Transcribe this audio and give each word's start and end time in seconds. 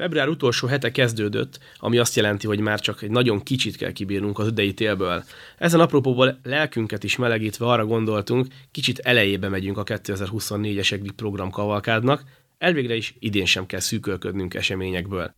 Február 0.00 0.28
utolsó 0.28 0.68
hete 0.68 0.90
kezdődött, 0.90 1.58
ami 1.76 1.98
azt 1.98 2.16
jelenti, 2.16 2.46
hogy 2.46 2.60
már 2.60 2.80
csak 2.80 3.02
egy 3.02 3.10
nagyon 3.10 3.42
kicsit 3.42 3.76
kell 3.76 3.92
kibírnunk 3.92 4.38
az 4.38 4.46
idei 4.46 4.74
télből. 4.74 5.24
Ezen 5.58 5.80
apropóból 5.80 6.38
lelkünket 6.42 7.04
is 7.04 7.16
melegítve 7.16 7.66
arra 7.66 7.86
gondoltunk, 7.86 8.46
kicsit 8.70 8.98
elejébe 8.98 9.48
megyünk 9.48 9.78
a 9.78 9.84
2024-es 9.84 10.92
EGRI 10.92 11.10
program 11.10 11.50
kavalkádnak, 11.50 12.22
elvégre 12.58 12.94
is 12.94 13.14
idén 13.18 13.44
sem 13.44 13.66
kell 13.66 13.80
szűkölködnünk 13.80 14.54
eseményekből. 14.54 15.34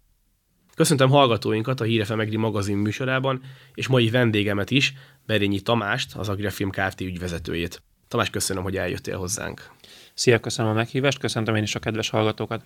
Köszöntöm 0.75 1.11
hallgatóinkat 1.11 1.81
a 1.81 1.85
Hírefem 1.85 2.21
EGRI 2.21 2.37
magazin 2.37 2.77
műsorában, 2.77 3.43
és 3.75 3.87
mai 3.87 4.11
vendégemet 4.11 4.71
is, 4.71 4.95
Berényi 5.27 5.61
Tamást, 5.61 6.17
az 6.17 6.29
Agrifilm 6.29 6.71
Kft. 6.71 7.01
ügyvezetőjét. 7.01 7.83
Tamás, 8.09 8.31
köszönöm, 8.31 8.63
hogy 8.63 8.77
eljöttél 8.77 9.19
hozzánk. 9.19 9.71
Szia, 10.15 10.39
köszönöm 10.39 10.71
a 10.71 10.75
meghívást, 10.75 11.19
köszöntöm 11.19 11.55
én 11.55 11.63
is 11.63 11.75
a 11.75 11.79
kedves 11.79 12.09
hallgatókat. 12.11 12.65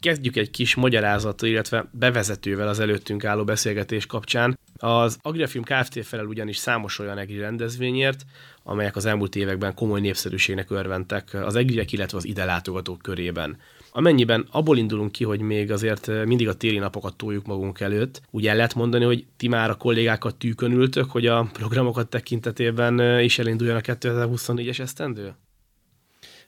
Kezdjük 0.00 0.36
egy 0.36 0.50
kis 0.50 0.74
magyarázattal, 0.74 1.48
illetve 1.48 1.88
bevezetővel 1.92 2.68
az 2.68 2.80
előttünk 2.80 3.24
álló 3.24 3.44
beszélgetés 3.44 4.06
kapcsán. 4.06 4.58
Az 4.76 5.18
Agrifilm 5.22 5.64
Kft. 5.64 6.06
felel 6.06 6.26
ugyanis 6.26 6.56
számos 6.56 6.98
olyan 6.98 7.18
egri 7.18 7.38
rendezvényért, 7.38 8.24
amelyek 8.62 8.96
az 8.96 9.04
elmúlt 9.04 9.36
években 9.36 9.74
komoly 9.74 10.00
népszerűségnek 10.00 10.70
örventek 10.70 11.34
az 11.34 11.54
egriek, 11.54 11.92
illetve 11.92 12.16
az 12.16 12.24
ide 12.24 12.44
látogatók 12.44 13.02
körében. 13.02 13.56
Amennyiben 13.92 14.46
abból 14.50 14.76
indulunk 14.76 15.12
ki, 15.12 15.24
hogy 15.24 15.40
még 15.40 15.72
azért 15.72 16.24
mindig 16.24 16.48
a 16.48 16.54
téli 16.54 16.78
napokat 16.78 17.16
toljuk 17.16 17.46
magunk 17.46 17.80
előtt, 17.80 18.22
úgy 18.30 18.46
el 18.46 18.56
lehet 18.56 18.74
mondani, 18.74 19.04
hogy 19.04 19.26
ti 19.36 19.48
már 19.48 19.70
a 19.70 19.74
kollégákat 19.74 20.36
tűkön 20.36 20.72
ültök, 20.72 21.10
hogy 21.10 21.26
a 21.26 21.48
programokat 21.52 22.08
tekintetében 22.08 23.20
is 23.20 23.38
elinduljon 23.38 23.76
a 23.76 23.80
2024-es 23.80 24.80
esztendő? 24.80 25.34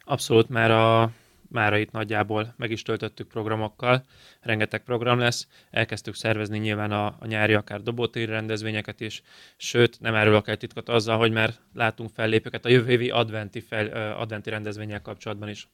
Abszolút 0.04 0.48
már 0.48 0.70
a 0.70 1.10
mára 1.50 1.78
itt 1.78 1.90
nagyjából 1.90 2.54
meg 2.56 2.70
is 2.70 2.82
töltöttük 2.82 3.28
programokkal, 3.28 4.04
rengeteg 4.40 4.82
program 4.82 5.18
lesz, 5.18 5.48
elkezdtük 5.70 6.14
szervezni 6.14 6.58
nyilván 6.58 6.92
a, 6.92 7.06
a 7.06 7.26
nyári, 7.26 7.54
akár 7.54 7.82
dobótéri 7.82 8.30
rendezvényeket 8.30 9.00
is, 9.00 9.22
sőt, 9.56 10.00
nem 10.00 10.14
árulok 10.14 10.48
el 10.48 10.56
titkot 10.56 10.88
azzal, 10.88 11.18
hogy 11.18 11.32
már 11.32 11.54
látunk 11.74 12.10
fellépőket 12.14 12.64
a 12.64 12.68
jövő 12.68 12.90
évi 12.90 13.10
adventi, 13.10 13.60
fel, 13.60 14.12
adventi 14.12 14.50
rendezvények 14.50 15.02
kapcsolatban 15.02 15.48
is. 15.48 15.68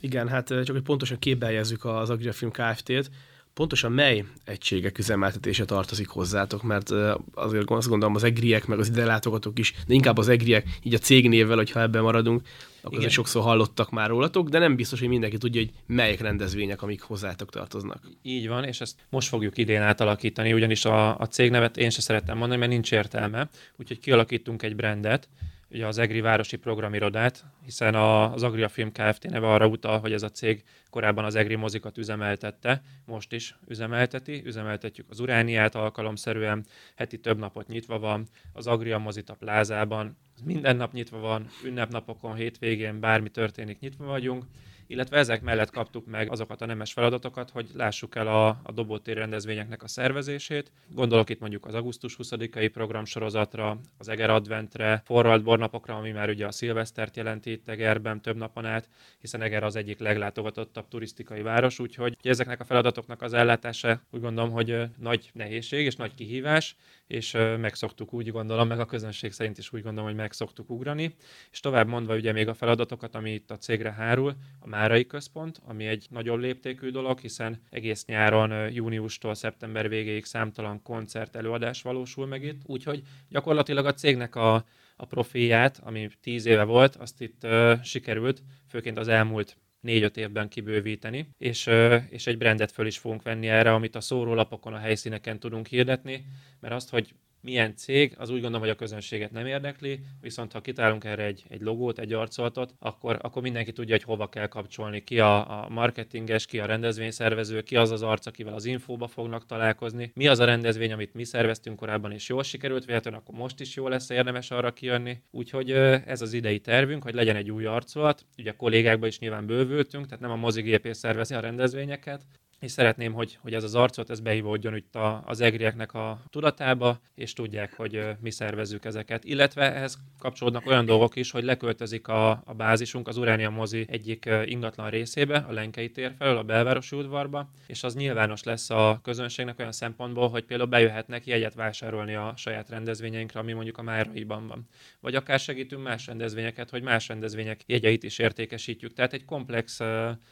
Igen, 0.00 0.28
hát 0.28 0.46
csak 0.46 0.70
hogy 0.70 0.82
pontosan 0.82 1.18
képbeljezzük 1.18 1.84
az 1.84 2.10
Agrifilm 2.10 2.50
Kft-t, 2.50 3.10
pontosan 3.54 3.92
mely 3.92 4.24
egységek 4.44 4.98
üzemeltetése 4.98 5.64
tartozik 5.64 6.08
hozzátok, 6.08 6.62
mert 6.62 6.90
azért 7.34 7.70
azt 7.70 7.88
gondolom 7.88 8.14
az 8.14 8.24
egriek, 8.24 8.66
meg 8.66 8.78
az 8.78 8.88
ide 8.88 9.04
látogatók 9.04 9.58
is, 9.58 9.74
de 9.86 9.94
inkább 9.94 10.18
az 10.18 10.28
egriek, 10.28 10.68
így 10.82 10.94
a 10.94 10.98
cégnévvel, 10.98 11.56
hogyha 11.56 11.80
ebben 11.80 12.02
maradunk, 12.02 12.42
akkor 12.82 12.96
azért 12.96 13.12
sokszor 13.12 13.42
hallottak 13.42 13.90
már 13.90 14.08
rólatok, 14.08 14.48
de 14.48 14.58
nem 14.58 14.76
biztos, 14.76 14.98
hogy 14.98 15.08
mindenki 15.08 15.38
tudja, 15.38 15.60
hogy 15.60 15.70
melyek 15.86 16.20
rendezvények, 16.20 16.82
amik 16.82 17.00
hozzátok 17.00 17.50
tartoznak. 17.50 18.02
Így 18.22 18.48
van, 18.48 18.64
és 18.64 18.80
ezt 18.80 18.96
most 19.08 19.28
fogjuk 19.28 19.58
idén 19.58 19.82
átalakítani, 19.82 20.52
ugyanis 20.52 20.84
a, 20.84 21.18
a 21.18 21.26
cégnevet 21.26 21.76
én 21.76 21.90
se 21.90 22.00
szerettem 22.00 22.36
mondani, 22.36 22.58
mert 22.58 22.72
nincs 22.72 22.92
értelme, 22.92 23.48
úgyhogy 23.76 23.98
kialakítunk 23.98 24.62
egy 24.62 24.76
brandet, 24.76 25.28
ugye 25.70 25.86
az 25.86 25.98
EGRI 25.98 26.20
városi 26.20 26.56
programirodát, 26.56 27.44
hiszen 27.64 27.94
a, 27.94 28.32
az 28.32 28.42
Agria 28.42 28.68
Film 28.68 28.92
Kft. 28.92 29.30
neve 29.30 29.48
arra 29.48 29.66
utal, 29.66 29.98
hogy 29.98 30.12
ez 30.12 30.22
a 30.22 30.30
cég 30.30 30.64
korábban 30.90 31.24
az 31.24 31.34
EGRI 31.34 31.54
mozikat 31.54 31.98
üzemeltette, 31.98 32.82
most 33.04 33.32
is 33.32 33.58
üzemelteti, 33.66 34.42
üzemeltetjük 34.44 35.06
az 35.10 35.20
Urániát 35.20 35.74
alkalomszerűen, 35.74 36.66
heti 36.94 37.18
több 37.18 37.38
napot 37.38 37.68
nyitva 37.68 37.98
van, 37.98 38.26
az 38.52 38.66
Agria 38.66 38.98
mozit 38.98 39.30
a 39.30 39.34
plázában, 39.34 40.16
minden 40.44 40.76
nap 40.76 40.92
nyitva 40.92 41.18
van, 41.18 41.46
ünnepnapokon, 41.64 42.34
hétvégén, 42.34 43.00
bármi 43.00 43.28
történik, 43.28 43.78
nyitva 43.78 44.04
vagyunk, 44.04 44.44
illetve 44.90 45.16
ezek 45.16 45.42
mellett 45.42 45.70
kaptuk 45.70 46.06
meg 46.06 46.30
azokat 46.30 46.62
a 46.62 46.66
nemes 46.66 46.92
feladatokat, 46.92 47.50
hogy 47.50 47.68
lássuk 47.74 48.16
el 48.16 48.26
a, 48.26 48.48
a 48.48 48.72
dobótér 48.74 49.16
rendezvényeknek 49.16 49.82
a 49.82 49.88
szervezését. 49.88 50.72
Gondolok 50.88 51.30
itt 51.30 51.40
mondjuk 51.40 51.66
az 51.66 51.74
augusztus 51.74 52.16
20-ai 52.22 52.70
programsorozatra, 52.72 53.80
az 53.98 54.08
Eger 54.08 54.30
Adventre, 54.30 55.02
forralt 55.04 55.42
bornapokra, 55.42 55.96
ami 55.96 56.10
már 56.10 56.28
ugye 56.28 56.46
a 56.46 56.50
szilvesztert 56.50 57.16
jelenti 57.16 57.50
itt 57.50 57.68
Egerben 57.68 58.22
több 58.22 58.36
napon 58.36 58.64
át, 58.64 58.88
hiszen 59.20 59.42
Eger 59.42 59.64
az 59.64 59.76
egyik 59.76 59.98
leglátogatottabb 59.98 60.88
turisztikai 60.88 61.42
város, 61.42 61.78
úgyhogy 61.78 62.16
ezeknek 62.22 62.60
a 62.60 62.64
feladatoknak 62.64 63.22
az 63.22 63.32
ellátása 63.32 64.00
úgy 64.10 64.20
gondolom, 64.20 64.50
hogy 64.50 64.82
nagy 64.98 65.30
nehézség 65.32 65.84
és 65.84 65.96
nagy 65.96 66.14
kihívás, 66.14 66.76
és 67.06 67.36
megszoktuk 67.60 68.12
úgy 68.12 68.30
gondolom, 68.30 68.68
meg 68.68 68.80
a 68.80 68.84
közönség 68.84 69.32
szerint 69.32 69.58
is 69.58 69.72
úgy 69.72 69.82
gondolom, 69.82 70.08
hogy 70.08 70.18
megszoktuk 70.18 70.70
ugrani. 70.70 71.14
És 71.50 71.60
tovább 71.60 71.88
mondva 71.88 72.14
ugye 72.14 72.32
még 72.32 72.48
a 72.48 72.54
feladatokat, 72.54 73.14
ami 73.14 73.32
itt 73.32 73.50
a 73.50 73.56
cégre 73.56 73.92
hárul, 73.92 74.34
a 74.60 74.68
Márai 74.80 75.06
Központ, 75.06 75.60
ami 75.66 75.86
egy 75.86 76.06
nagyobb 76.10 76.38
léptékű 76.38 76.90
dolog, 76.90 77.18
hiszen 77.18 77.60
egész 77.70 78.04
nyáron, 78.04 78.72
júniustól 78.72 79.34
szeptember 79.34 79.88
végéig 79.88 80.24
számtalan 80.24 80.82
koncert 80.82 81.36
előadás 81.36 81.82
valósul 81.82 82.26
meg 82.26 82.42
itt, 82.42 82.60
úgyhogy 82.66 83.02
gyakorlatilag 83.28 83.86
a 83.86 83.94
cégnek 83.94 84.34
a, 84.34 84.64
a 84.96 85.04
profilját, 85.04 85.80
ami 85.84 86.08
tíz 86.22 86.46
éve 86.46 86.62
volt, 86.62 86.96
azt 86.96 87.20
itt 87.20 87.44
uh, 87.44 87.82
sikerült, 87.82 88.42
főként 88.68 88.98
az 88.98 89.08
elmúlt 89.08 89.56
négy-öt 89.80 90.16
évben 90.16 90.48
kibővíteni, 90.48 91.28
és, 91.38 91.70
és 92.08 92.26
egy 92.26 92.38
brandet 92.38 92.72
föl 92.72 92.86
is 92.86 92.98
fogunk 92.98 93.22
venni 93.22 93.48
erre, 93.48 93.74
amit 93.74 93.96
a 93.96 94.00
szórólapokon, 94.00 94.74
a 94.74 94.78
helyszíneken 94.78 95.38
tudunk 95.38 95.66
hirdetni, 95.66 96.24
mert 96.60 96.74
azt, 96.74 96.90
hogy 96.90 97.14
milyen 97.40 97.76
cég, 97.76 98.14
az 98.18 98.28
úgy 98.28 98.40
gondolom, 98.40 98.60
hogy 98.60 98.70
a 98.70 98.74
közönséget 98.74 99.30
nem 99.30 99.46
érdekli, 99.46 100.00
viszont 100.20 100.52
ha 100.52 100.60
kitálunk 100.60 101.04
erre 101.04 101.24
egy, 101.24 101.44
egy 101.48 101.60
logót, 101.60 101.98
egy 101.98 102.12
arcoltot, 102.12 102.74
akkor, 102.78 103.18
akkor 103.20 103.42
mindenki 103.42 103.72
tudja, 103.72 103.94
hogy 103.94 104.04
hova 104.04 104.28
kell 104.28 104.46
kapcsolni. 104.46 105.04
Ki 105.04 105.20
a, 105.20 105.62
a 105.62 105.68
marketinges, 105.68 106.46
ki 106.46 106.58
a 106.58 106.66
rendezvényszervező, 106.66 107.62
ki 107.62 107.76
az 107.76 107.90
az 107.90 108.02
arc, 108.02 108.26
akivel 108.26 108.54
az 108.54 108.64
infóba 108.64 109.06
fognak 109.06 109.46
találkozni, 109.46 110.10
mi 110.14 110.26
az 110.26 110.38
a 110.38 110.44
rendezvény, 110.44 110.92
amit 110.92 111.14
mi 111.14 111.24
szerveztünk 111.24 111.76
korábban, 111.76 112.12
és 112.12 112.28
jól 112.28 112.42
sikerült, 112.42 112.84
véletlenül 112.84 113.20
akkor 113.20 113.34
most 113.34 113.60
is 113.60 113.76
jó 113.76 113.88
lesz 113.88 114.10
érdemes 114.10 114.50
arra 114.50 114.72
kijönni. 114.72 115.22
Úgyhogy 115.30 115.70
ez 115.70 116.22
az 116.22 116.32
idei 116.32 116.60
tervünk, 116.60 117.02
hogy 117.02 117.14
legyen 117.14 117.36
egy 117.36 117.50
új 117.50 117.64
arcolat. 117.64 118.26
Ugye 118.38 118.50
a 118.50 118.56
kollégákban 118.56 119.08
is 119.08 119.18
nyilván 119.18 119.46
bővültünk, 119.46 120.04
tehát 120.04 120.20
nem 120.20 120.30
a 120.30 120.36
mozigépész 120.36 120.98
szervezi 120.98 121.34
a 121.34 121.40
rendezvényeket, 121.40 122.22
és 122.60 122.70
szeretném, 122.70 123.12
hogy, 123.12 123.38
hogy 123.40 123.54
ez 123.54 123.64
az 123.64 123.74
arcot 123.74 124.10
ez 124.10 124.20
beivódjon 124.20 124.76
itt 124.76 124.94
a, 124.94 125.22
az 125.26 125.40
egrieknek 125.40 125.94
a 125.94 126.22
tudatába, 126.30 127.00
és 127.14 127.32
tudják, 127.32 127.72
hogy 127.76 128.04
mi 128.20 128.30
szervezzük 128.30 128.84
ezeket. 128.84 129.24
Illetve 129.24 129.74
ehhez 129.74 129.98
kapcsolódnak 130.18 130.66
olyan 130.66 130.84
dolgok 130.84 131.16
is, 131.16 131.30
hogy 131.30 131.44
leköltözik 131.44 132.08
a, 132.08 132.30
a 132.30 132.54
bázisunk 132.56 133.08
az 133.08 133.16
Uránia 133.16 133.50
mozi 133.50 133.86
egyik 133.88 134.28
ingatlan 134.44 134.90
részébe, 134.90 135.36
a 135.48 135.52
Lenkei 135.52 135.90
tér 135.90 136.14
felől, 136.18 136.36
a 136.36 136.42
belvárosi 136.42 136.96
udvarba, 136.96 137.50
és 137.66 137.82
az 137.82 137.94
nyilvános 137.94 138.42
lesz 138.42 138.70
a 138.70 139.00
közönségnek 139.02 139.58
olyan 139.58 139.72
szempontból, 139.72 140.28
hogy 140.28 140.44
például 140.44 140.68
bejöhetnek 140.68 141.26
jegyet 141.26 141.54
vásárolni 141.54 142.14
a 142.14 142.32
saját 142.36 142.68
rendezvényeinkre, 142.68 143.40
ami 143.40 143.52
mondjuk 143.52 143.78
a 143.78 143.82
Máraiban 143.82 144.46
van. 144.46 144.68
Vagy 145.00 145.14
akár 145.14 145.38
segítünk 145.38 145.82
más 145.82 146.06
rendezvényeket, 146.06 146.70
hogy 146.70 146.82
más 146.82 147.08
rendezvények 147.08 147.60
jegyeit 147.66 148.02
is 148.02 148.18
értékesítjük. 148.18 148.92
Tehát 148.92 149.12
egy 149.12 149.24
komplex 149.24 149.80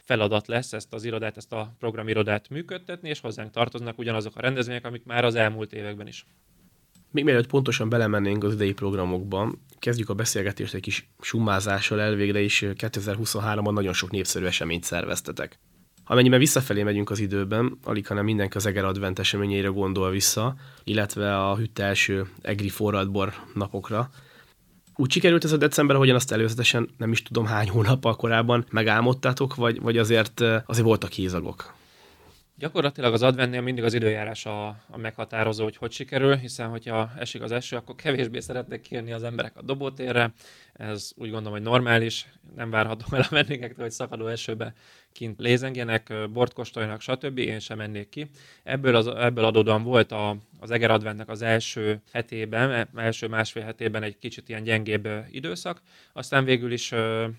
feladat 0.02 0.46
lesz 0.46 0.72
ezt 0.72 0.92
az 0.92 1.04
irodát, 1.04 1.36
ezt 1.36 1.52
a 1.52 1.74
programirodát 1.78 2.17
irodát 2.18 2.48
működtetni, 2.48 3.08
és 3.08 3.20
hozzánk 3.20 3.50
tartoznak 3.50 3.98
ugyanazok 3.98 4.36
a 4.36 4.40
rendezvények, 4.40 4.84
amik 4.84 5.04
már 5.04 5.24
az 5.24 5.34
elmúlt 5.34 5.72
években 5.72 6.06
is. 6.06 6.26
Még 7.10 7.24
mielőtt 7.24 7.46
pontosan 7.46 7.88
belemennénk 7.88 8.44
az 8.44 8.54
idei 8.54 8.72
programokban, 8.72 9.62
kezdjük 9.78 10.08
a 10.08 10.14
beszélgetést 10.14 10.74
egy 10.74 10.80
kis 10.80 11.08
summázással 11.20 12.00
elvégre 12.00 12.40
is 12.40 12.64
2023-ban 12.66 13.72
nagyon 13.72 13.92
sok 13.92 14.10
népszerű 14.10 14.44
eseményt 14.44 14.84
szerveztetek. 14.84 15.58
Amennyiben 16.04 16.38
visszafelé 16.38 16.82
megyünk 16.82 17.10
az 17.10 17.18
időben, 17.18 17.78
alig 17.84 18.06
hanem 18.06 18.48
az 18.54 18.66
Eger 18.66 18.84
Advent 18.84 19.18
eseményeire 19.18 19.68
gondol 19.68 20.10
vissza, 20.10 20.54
illetve 20.84 21.38
a 21.38 21.56
hütte 21.56 21.84
első 21.84 22.26
egri 22.42 22.68
forradbor 22.68 23.32
napokra. 23.54 24.10
Úgy 24.96 25.10
sikerült 25.10 25.44
ez 25.44 25.52
a 25.52 25.56
december, 25.56 25.96
ahogyan 25.96 26.14
azt 26.14 26.32
előzetesen 26.32 26.88
nem 26.98 27.12
is 27.12 27.22
tudom 27.22 27.46
hány 27.46 27.68
hónappal 27.68 28.16
korábban 28.16 28.66
megálmodtátok, 28.70 29.54
vagy, 29.54 29.80
vagy 29.80 29.98
azért, 29.98 30.40
azért 30.40 30.86
voltak 30.86 31.12
hézagok? 31.12 31.76
Gyakorlatilag 32.58 33.12
az 33.12 33.22
adventnél 33.22 33.60
mindig 33.60 33.84
az 33.84 33.94
időjárás 33.94 34.46
a, 34.46 34.66
a 34.66 34.96
meghatározó, 34.96 35.64
hogy 35.64 35.76
hogy 35.76 35.92
sikerül, 35.92 36.36
hiszen 36.36 36.68
hogyha 36.68 37.10
esik 37.18 37.42
az 37.42 37.52
eső, 37.52 37.76
akkor 37.76 37.94
kevésbé 37.94 38.40
szeretnek 38.40 38.80
kérni 38.80 39.12
az 39.12 39.22
emberek 39.22 39.56
a 39.56 39.62
dobótérre. 39.62 40.32
Ez 40.72 41.12
úgy 41.16 41.30
gondolom, 41.30 41.52
hogy 41.52 41.62
normális, 41.62 42.26
nem 42.56 42.70
várhatom 42.70 43.14
el 43.14 43.20
a 43.20 43.26
vendégektől, 43.30 43.84
hogy 43.84 43.90
szakadó 43.90 44.26
esőbe 44.26 44.74
kint 45.12 45.40
lézengjenek, 45.40 46.12
bort 46.30 46.52
kóstoljanak, 46.52 47.00
stb. 47.00 47.38
Én 47.38 47.58
sem 47.58 47.76
mennék 47.76 48.08
ki. 48.08 48.30
Ebből, 48.62 48.96
az, 48.96 49.06
ebből 49.06 49.44
adódóan 49.44 49.82
volt 49.82 50.12
a, 50.12 50.36
az 50.60 50.70
Eger 50.70 50.90
Adventnek 50.90 51.28
az 51.28 51.42
első 51.42 52.00
hetében, 52.12 52.70
e, 52.70 52.88
első 52.94 53.26
másfél 53.26 53.62
hetében 53.62 54.02
egy 54.02 54.18
kicsit 54.18 54.48
ilyen 54.48 54.62
gyengébb 54.62 55.08
időszak, 55.30 55.82
aztán 56.12 56.44
végül 56.44 56.72
is 56.72 56.94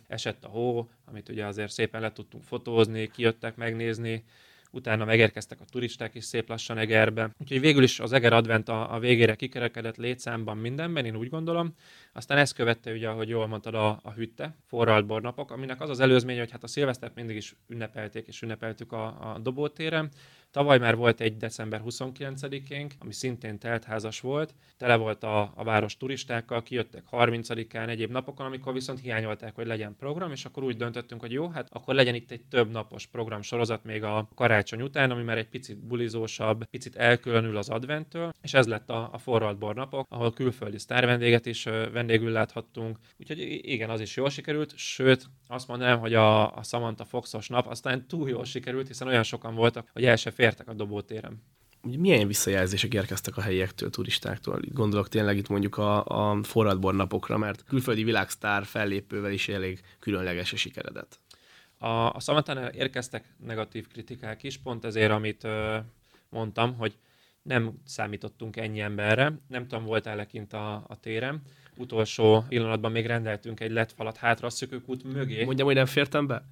esett 0.08 0.44
a 0.44 0.48
hó, 0.48 0.90
amit 1.06 1.30
ugye 1.30 1.46
azért 1.46 1.72
szépen 1.72 2.02
le 2.02 2.12
tudtunk 2.12 2.44
fotózni, 2.44 3.08
kijöttek 3.08 3.56
megnézni, 3.56 4.24
utána 4.72 5.06
megérkeztek 5.06 5.60
a 5.62 5.66
turisták 5.66 6.16
is 6.16 6.24
szép 6.24 6.50
lassan 6.50 6.78
Egerbe. 6.78 7.30
Úgyhogy 7.38 7.60
végül 7.60 7.84
is 7.84 8.00
az 8.00 8.14
Eger 8.14 8.34
Advent 8.34 8.70
a, 8.70 8.94
a 8.94 9.00
végére 9.00 9.36
kikerekedett 9.36 9.98
létszámban 9.98 10.58
mindenben, 10.58 11.06
én 11.06 11.16
úgy 11.16 11.30
gondolom. 11.30 11.74
Aztán 12.14 12.38
ezt 12.38 12.54
követte, 12.54 12.92
ugye, 12.92 13.10
ahogy 13.10 13.30
jól 13.30 13.48
mondtad, 13.48 13.76
a, 13.76 14.00
a 14.04 14.12
hütte, 14.12 14.56
forralt 14.68 15.22
napok, 15.22 15.52
aminek 15.52 15.82
az 15.82 15.90
az 15.90 16.00
előzménye, 16.00 16.40
hogy 16.40 16.52
hát 16.52 16.64
a 16.64 16.68
szilvesztert 16.68 17.16
mindig 17.16 17.36
is 17.36 17.56
ünnepelték 17.68 18.28
és 18.28 18.42
ünnepeltük 18.42 18.92
a, 18.92 19.06
a 19.06 19.40
dobótéren. 19.40 20.10
Tavaly 20.52 20.78
már 20.78 20.96
volt 20.96 21.22
egy 21.22 21.38
december 21.38 21.82
29-énk, 21.86 22.92
ami 23.00 23.14
szintén 23.14 23.60
teltházas 23.60 24.20
volt, 24.20 24.54
tele 24.78 24.96
volt 24.96 25.24
a, 25.24 25.52
a 25.56 25.64
város 25.64 25.98
turistákkal, 25.98 26.64
kijöttek 26.64 27.04
30-án, 27.12 27.90
egyéb 27.90 28.12
napokon, 28.12 28.46
amikor 28.46 28.74
viszont 28.74 29.00
hiányolták, 29.00 29.56
hogy 29.56 29.68
legyen 29.68 29.96
program, 29.96 30.32
és 30.32 30.46
akkor 30.46 30.64
úgy 30.64 30.78
döntöttünk, 30.78 31.22
hogy 31.22 31.32
jó, 31.32 31.50
hát 31.50 31.68
akkor 31.72 31.96
legyen 31.96 32.16
itt 32.16 32.32
egy 32.32 32.42
több 32.50 32.72
napos 32.72 33.06
program 33.06 33.42
sorozat 33.42 33.84
még 33.84 34.04
a 34.04 34.28
karácsony 34.60 34.82
után, 34.82 35.12
ami 35.12 35.24
már 35.24 35.38
egy 35.38 35.50
picit 35.50 35.78
bulizósabb, 35.78 36.66
picit 36.66 36.96
elkülönül 36.96 37.58
az 37.58 37.70
adventtől, 37.70 38.32
és 38.42 38.54
ez 38.54 38.68
lett 38.68 38.90
a, 38.90 39.10
a 39.12 39.18
forralt 39.18 39.58
bornapok, 39.58 40.06
ahol 40.10 40.34
külföldi 40.34 40.78
sztárvendéget 40.78 41.46
is 41.46 41.64
vendégül 41.64 42.32
láthattunk. 42.32 42.98
Úgyhogy 43.18 43.40
igen, 43.62 43.90
az 43.90 44.02
is 44.02 44.16
jól 44.16 44.30
sikerült, 44.30 44.78
sőt, 44.78 45.26
azt 45.48 45.68
mondanám, 45.68 46.00
hogy 46.00 46.14
a, 46.14 46.56
a 46.58 46.64
Samantha 46.64 47.06
Foxos 47.06 47.48
nap 47.48 47.68
aztán 47.68 48.08
túl 48.08 48.30
jól 48.30 48.46
sikerült, 48.46 48.88
hiszen 48.88 49.08
olyan 49.08 49.24
sokan 49.24 49.56
voltak, 49.56 49.90
hogy 49.94 50.06
el 50.06 50.16
se 50.16 50.32
fértek 50.32 50.68
a 50.68 50.74
dobótéren. 50.74 51.42
Milyen 51.82 52.28
visszajelzések 52.28 52.94
érkeztek 52.94 53.38
a 53.38 53.42
helyiektől, 53.42 53.90
turistáktól? 53.90 54.60
Gondolok 54.74 55.10
tényleg 55.10 55.38
itt 55.38 55.48
mondjuk 55.48 55.78
a, 55.78 56.06
a 56.06 56.44
forradbor 56.44 56.96
napokra, 56.96 57.38
mert 57.38 57.64
külföldi 57.64 58.04
világsztár 58.04 58.66
fellépővel 58.66 59.32
is 59.32 59.48
elég 59.48 59.80
különleges 60.00 60.54
a 60.54 60.58
sikeredet. 60.58 61.20
A, 61.82 62.14
a 62.14 62.20
Samatánál 62.20 62.70
érkeztek 62.70 63.26
negatív 63.46 63.88
kritikák 63.88 64.44
is, 64.44 64.58
pont 64.58 64.86
ezért, 64.86 65.12
amit 65.12 65.44
ö, 65.44 65.78
mondtam, 66.30 66.76
hogy 66.76 66.98
nem 67.42 67.74
számítottunk 67.86 68.58
ennyi 68.58 68.80
emberre, 68.80 69.34
nem 69.48 69.68
tudom, 69.68 69.86
voltál-e 69.86 70.26
kint 70.26 70.54
a, 70.54 70.74
a 70.74 71.00
téren, 71.00 71.42
utolsó 71.76 72.44
pillanatban 72.48 72.92
még 72.92 73.06
rendeltünk 73.06 73.60
egy 73.60 73.72
lett 73.72 73.92
falat 73.92 74.18
hátra 74.18 74.48
a 74.48 74.50
szökőkút 74.50 75.04
mögé. 75.04 75.44
Mondjam, 75.44 75.68
hogy 75.68 75.76
nem 75.76 75.86
fértem 75.86 76.28
be? 76.28 76.48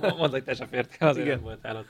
Mondd, 0.18 0.30
hogy 0.30 0.44
te 0.44 0.54
sem 0.54 0.66
fértél, 0.66 1.08
azért 1.08 1.26
Igen. 1.26 1.36
nem 1.36 1.46
voltál 1.46 1.76
ott. 1.76 1.88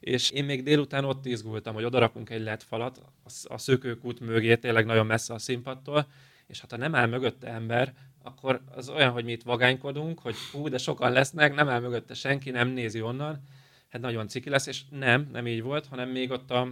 És 0.00 0.30
én 0.30 0.44
még 0.44 0.62
délután 0.62 1.04
ott 1.04 1.26
izgultam, 1.26 1.74
hogy 1.74 1.84
odarakunk 1.84 2.30
egy 2.30 2.42
lett 2.42 2.62
falat 2.62 3.02
a 3.44 3.58
szökőkút 3.58 4.20
mögé, 4.20 4.56
tényleg 4.56 4.86
nagyon 4.86 5.06
messze 5.06 5.34
a 5.34 5.38
színpadtól, 5.38 6.06
és 6.46 6.60
hát 6.60 6.70
ha 6.70 6.76
nem 6.76 6.94
áll 6.94 7.06
mögötte 7.06 7.48
ember, 7.48 7.94
akkor 8.24 8.60
az 8.74 8.88
olyan, 8.88 9.10
hogy 9.10 9.24
mi 9.24 9.32
itt 9.32 9.42
vagánykodunk, 9.42 10.18
hogy 10.18 10.34
hú, 10.52 10.68
de 10.68 10.78
sokan 10.78 11.12
lesznek, 11.12 11.54
nem 11.54 11.68
áll 11.68 11.80
mögötte 11.80 12.14
senki, 12.14 12.50
nem 12.50 12.68
nézi 12.68 13.00
onnan, 13.00 13.42
hát 13.88 14.00
nagyon 14.00 14.28
ciki 14.28 14.48
lesz, 14.48 14.66
és 14.66 14.82
nem, 14.90 15.28
nem 15.32 15.46
így 15.46 15.62
volt, 15.62 15.86
hanem 15.86 16.08
még 16.08 16.30
ott 16.30 16.50
a 16.50 16.68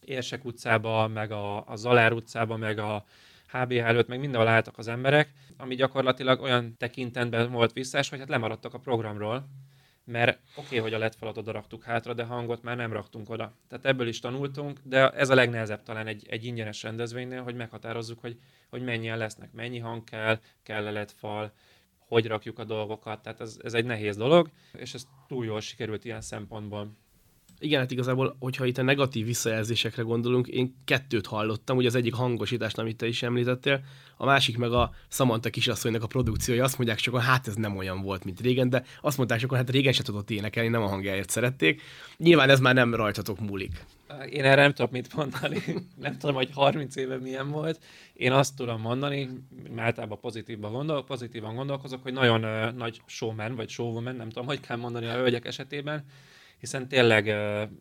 Érsek 0.00 0.44
utcába, 0.44 1.08
meg 1.08 1.32
a, 1.32 1.68
a 1.68 1.76
Zalár 1.76 2.12
utcába, 2.12 2.56
meg 2.56 2.78
a 2.78 3.04
HBH 3.52 3.76
előtt, 3.76 4.08
meg 4.08 4.20
mindenhol 4.20 4.48
álltak 4.48 4.78
az 4.78 4.88
emberek, 4.88 5.32
ami 5.56 5.74
gyakorlatilag 5.74 6.40
olyan 6.40 6.74
tekintetben 6.78 7.50
volt 7.50 7.72
visszás, 7.72 8.08
hogy 8.08 8.18
hát 8.18 8.28
lemaradtak 8.28 8.74
a 8.74 8.78
programról, 8.78 9.46
mert 10.06 10.38
oké, 10.56 10.66
okay, 10.66 10.78
hogy 10.78 10.94
a 10.94 10.98
LED 10.98 11.14
falat 11.14 11.36
oda 11.36 11.52
raktuk 11.52 11.82
hátra, 11.82 12.14
de 12.14 12.24
hangot 12.24 12.62
már 12.62 12.76
nem 12.76 12.92
raktunk 12.92 13.30
oda. 13.30 13.52
Tehát 13.68 13.84
ebből 13.84 14.08
is 14.08 14.20
tanultunk, 14.20 14.80
de 14.82 15.10
ez 15.10 15.30
a 15.30 15.34
legnehezebb 15.34 15.82
talán 15.82 16.06
egy, 16.06 16.26
egy 16.28 16.44
ingyenes 16.44 16.82
rendezvénynél, 16.82 17.42
hogy 17.42 17.54
meghatározzuk, 17.54 18.20
hogy, 18.20 18.38
hogy 18.68 18.82
mennyien 18.82 19.18
lesznek, 19.18 19.52
mennyi 19.52 19.78
hang 19.78 20.04
kell, 20.04 20.40
kell-e 20.62 20.90
LED 20.90 21.10
fal, 21.10 21.52
hogy 21.98 22.26
rakjuk 22.26 22.58
a 22.58 22.64
dolgokat, 22.64 23.22
tehát 23.22 23.40
ez, 23.40 23.58
ez 23.62 23.74
egy 23.74 23.84
nehéz 23.84 24.16
dolog, 24.16 24.50
és 24.72 24.94
ez 24.94 25.06
túl 25.28 25.44
jól 25.44 25.60
sikerült 25.60 26.04
ilyen 26.04 26.20
szempontból. 26.20 26.90
Igen, 27.58 27.80
hát 27.80 27.90
igazából, 27.90 28.36
hogyha 28.38 28.66
itt 28.66 28.78
a 28.78 28.82
negatív 28.82 29.26
visszajelzésekre 29.26 30.02
gondolunk, 30.02 30.46
én 30.46 30.74
kettőt 30.84 31.26
hallottam, 31.26 31.76
ugye 31.76 31.88
az 31.88 31.94
egyik 31.94 32.14
hangosítást, 32.14 32.78
amit 32.78 32.96
te 32.96 33.06
is 33.06 33.22
említettél, 33.22 33.80
a 34.16 34.24
másik 34.24 34.56
meg 34.58 34.72
a 34.72 34.90
Samantha 35.08 35.50
kisasszonynak 35.50 36.02
a 36.02 36.06
produkciója, 36.06 36.64
azt 36.64 36.76
mondják 36.76 36.98
sokan, 36.98 37.20
hát 37.20 37.46
ez 37.46 37.54
nem 37.54 37.76
olyan 37.76 38.02
volt, 38.02 38.24
mint 38.24 38.40
régen, 38.40 38.68
de 38.68 38.84
azt 39.00 39.16
mondták 39.16 39.38
sokan, 39.38 39.58
hát 39.58 39.70
régen 39.70 39.92
se 39.92 40.02
tudott 40.02 40.30
énekelni, 40.30 40.68
nem 40.68 40.82
a 40.82 40.86
hangjáért 40.86 41.30
szerették. 41.30 41.82
Nyilván 42.16 42.50
ez 42.50 42.60
már 42.60 42.74
nem 42.74 42.94
rajtatok 42.94 43.40
múlik. 43.40 43.84
Én 44.30 44.44
erre 44.44 44.62
nem 44.62 44.72
tudok 44.72 44.90
mit 44.90 45.14
mondani. 45.14 45.62
nem 46.00 46.18
tudom, 46.18 46.34
hogy 46.34 46.50
30 46.54 46.96
éve 46.96 47.18
milyen 47.18 47.50
volt. 47.50 47.80
Én 48.12 48.32
azt 48.32 48.56
tudom 48.56 48.80
mondani, 48.80 49.28
általában 49.76 50.20
pozitívban 50.20 50.72
gondol, 50.72 51.04
pozitívan 51.04 51.54
gondolkozok, 51.54 52.02
hogy 52.02 52.12
nagyon 52.12 52.44
uh, 52.44 52.72
nagy 52.72 53.00
showman, 53.06 53.54
vagy 53.54 53.68
showwoman, 53.68 54.16
nem 54.16 54.28
tudom, 54.28 54.46
hogy 54.46 54.60
kell 54.60 54.76
mondani 54.76 55.06
a 55.06 55.12
hölgyek 55.12 55.44
esetében, 55.44 56.04
hiszen 56.58 56.88
tényleg 56.88 57.34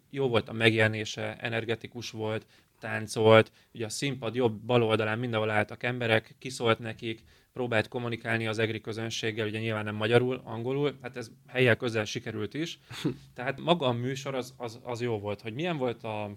jó 0.10 0.28
volt 0.28 0.50
a 0.50 0.54
megjelenése, 0.54 1.36
energetikus 1.40 2.12
volt, 2.12 2.46
táncolt, 2.80 3.52
ugye 3.74 3.86
a 3.86 3.90
színpad 3.90 4.36
jobb 4.36 4.60
bal 4.62 4.84
oldalán 4.84 5.20
mindenhol 5.20 5.50
álltak 5.50 5.84
emberek, 5.84 6.36
kiszólt 6.40 6.80
nekik, 6.80 7.24
próbált 7.54 7.88
kommunikálni 7.88 8.48
az 8.48 8.60
egri 8.60 8.82
közönséggel, 8.82 9.48
ugye 9.48 9.60
nyilván 9.60 9.84
nem 9.84 9.96
magyarul, 9.96 10.42
angolul, 10.44 10.98
hát 11.02 11.18
ez 11.18 11.32
helyel 11.48 11.76
közel 11.76 12.06
sikerült 12.06 12.54
is. 12.54 12.80
Tehát 13.36 13.60
maga 13.60 13.86
a 13.86 13.92
műsor 13.92 14.36
az, 14.36 14.54
az, 14.58 14.80
az 14.84 15.02
jó 15.02 15.20
volt, 15.20 15.42
hogy 15.42 15.54
milyen 15.54 15.78
volt 15.78 16.04
a 16.04 16.32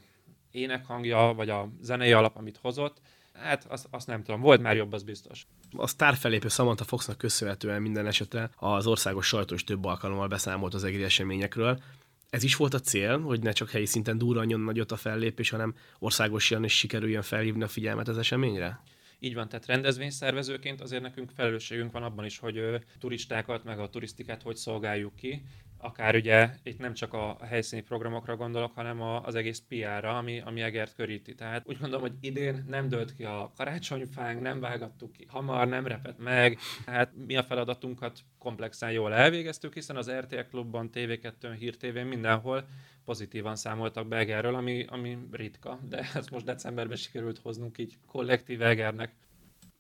énekhangja, 0.51 1.33
vagy 1.37 1.49
a 1.51 1.69
zenei 1.81 2.13
alap, 2.13 2.37
amit 2.37 2.57
hozott, 2.57 3.01
hát 3.33 3.67
azt, 3.69 3.87
azt 3.91 4.07
nem 4.07 4.23
tudom, 4.23 4.41
volt 4.41 4.63
már 4.63 4.77
jobb, 4.77 4.93
az 4.93 5.03
biztos. 5.03 5.47
A 5.77 5.87
sztárfelépő 5.87 6.49
Samantha 6.49 6.85
Foxnak 6.85 7.19
köszönhetően 7.19 7.83
minden 7.83 8.07
esetre 8.07 8.51
az 8.57 8.87
országos 8.87 9.27
sajtó 9.27 9.55
is 9.55 9.65
több 9.65 9.85
alkalommal 9.85 10.29
beszámolt 10.29 10.75
az 10.75 10.85
egri 10.85 11.03
eseményekről 11.03 11.81
ez 12.31 12.43
is 12.43 12.57
volt 12.57 12.75
a 12.75 12.81
cél, 12.81 13.19
hogy 13.21 13.43
ne 13.43 13.53
csak 13.53 13.71
helyi 13.71 13.87
szinten 13.87 14.19
durranjon 14.19 14.61
nagyot 14.61 14.93
a 14.93 14.97
fellépés, 14.97 15.51
hanem 15.51 15.75
országosan 15.99 16.65
is 16.65 16.77
sikerüljön 16.77 17.23
felhívni 17.23 17.63
a 17.63 17.69
figyelmet 17.69 18.09
az 18.09 18.19
eseményre? 18.19 18.83
Így 19.19 19.35
van, 19.35 19.49
tehát 19.49 19.67
rendezvényszervezőként 19.67 20.81
azért 20.81 21.03
nekünk 21.03 21.31
felelősségünk 21.35 21.93
van 21.93 22.03
abban 22.03 22.25
is, 22.25 22.39
hogy 22.39 22.61
turistákat, 22.99 23.65
meg 23.65 23.79
a 23.79 23.91
turisztikát 23.91 24.43
hogy 24.43 24.57
szolgáljuk 24.57 25.17
ki, 25.17 25.43
akár 25.79 26.15
ugye 26.15 26.51
itt 26.63 26.79
nem 26.79 26.93
csak 26.93 27.13
a 27.13 27.37
helyszíni 27.47 27.83
programokra 27.83 28.37
gondolok, 28.37 28.75
hanem 28.75 29.01
az 29.01 29.35
egész 29.35 29.63
PR-ra, 29.69 30.19
ami, 30.19 30.41
ami 30.45 30.61
Egert 30.61 30.95
köríti. 30.95 31.35
Tehát 31.35 31.63
úgy 31.67 31.79
gondolom, 31.79 32.01
hogy 32.01 32.17
idén 32.21 32.65
nem 32.69 32.89
dölt 32.89 33.15
ki 33.15 33.25
a 33.25 33.53
karácsonyfánk, 33.57 34.41
nem 34.41 34.61
vágattuk 34.61 35.13
ki 35.13 35.27
hamar, 35.29 35.69
nem 35.69 35.87
repet 35.87 36.19
meg, 36.19 36.59
tehát 36.85 37.13
mi 37.27 37.37
a 37.37 37.43
feladatunkat 37.43 38.19
komplexen 38.39 38.91
jól 38.91 39.15
elvégeztük, 39.15 39.75
hiszen 39.75 39.97
az 39.97 40.11
RTL 40.11 40.41
klubban, 40.51 40.91
TV2-n, 40.93 41.57
Hír 41.59 41.77
TV 41.77 41.99
mindenhol 41.99 42.67
pozitívan 43.05 43.57
számoltak 43.57 44.09
be 44.09 44.17
Egerről, 44.17 44.55
ami, 44.55 44.85
ami 44.89 45.19
ritka, 45.31 45.81
de 45.89 45.99
ezt 46.15 46.31
most 46.31 46.45
decemberben 46.45 46.97
sikerült 46.97 47.39
hoznunk 47.39 47.79
így 47.79 47.97
kollektív 48.07 48.63
Egernek. 48.63 49.13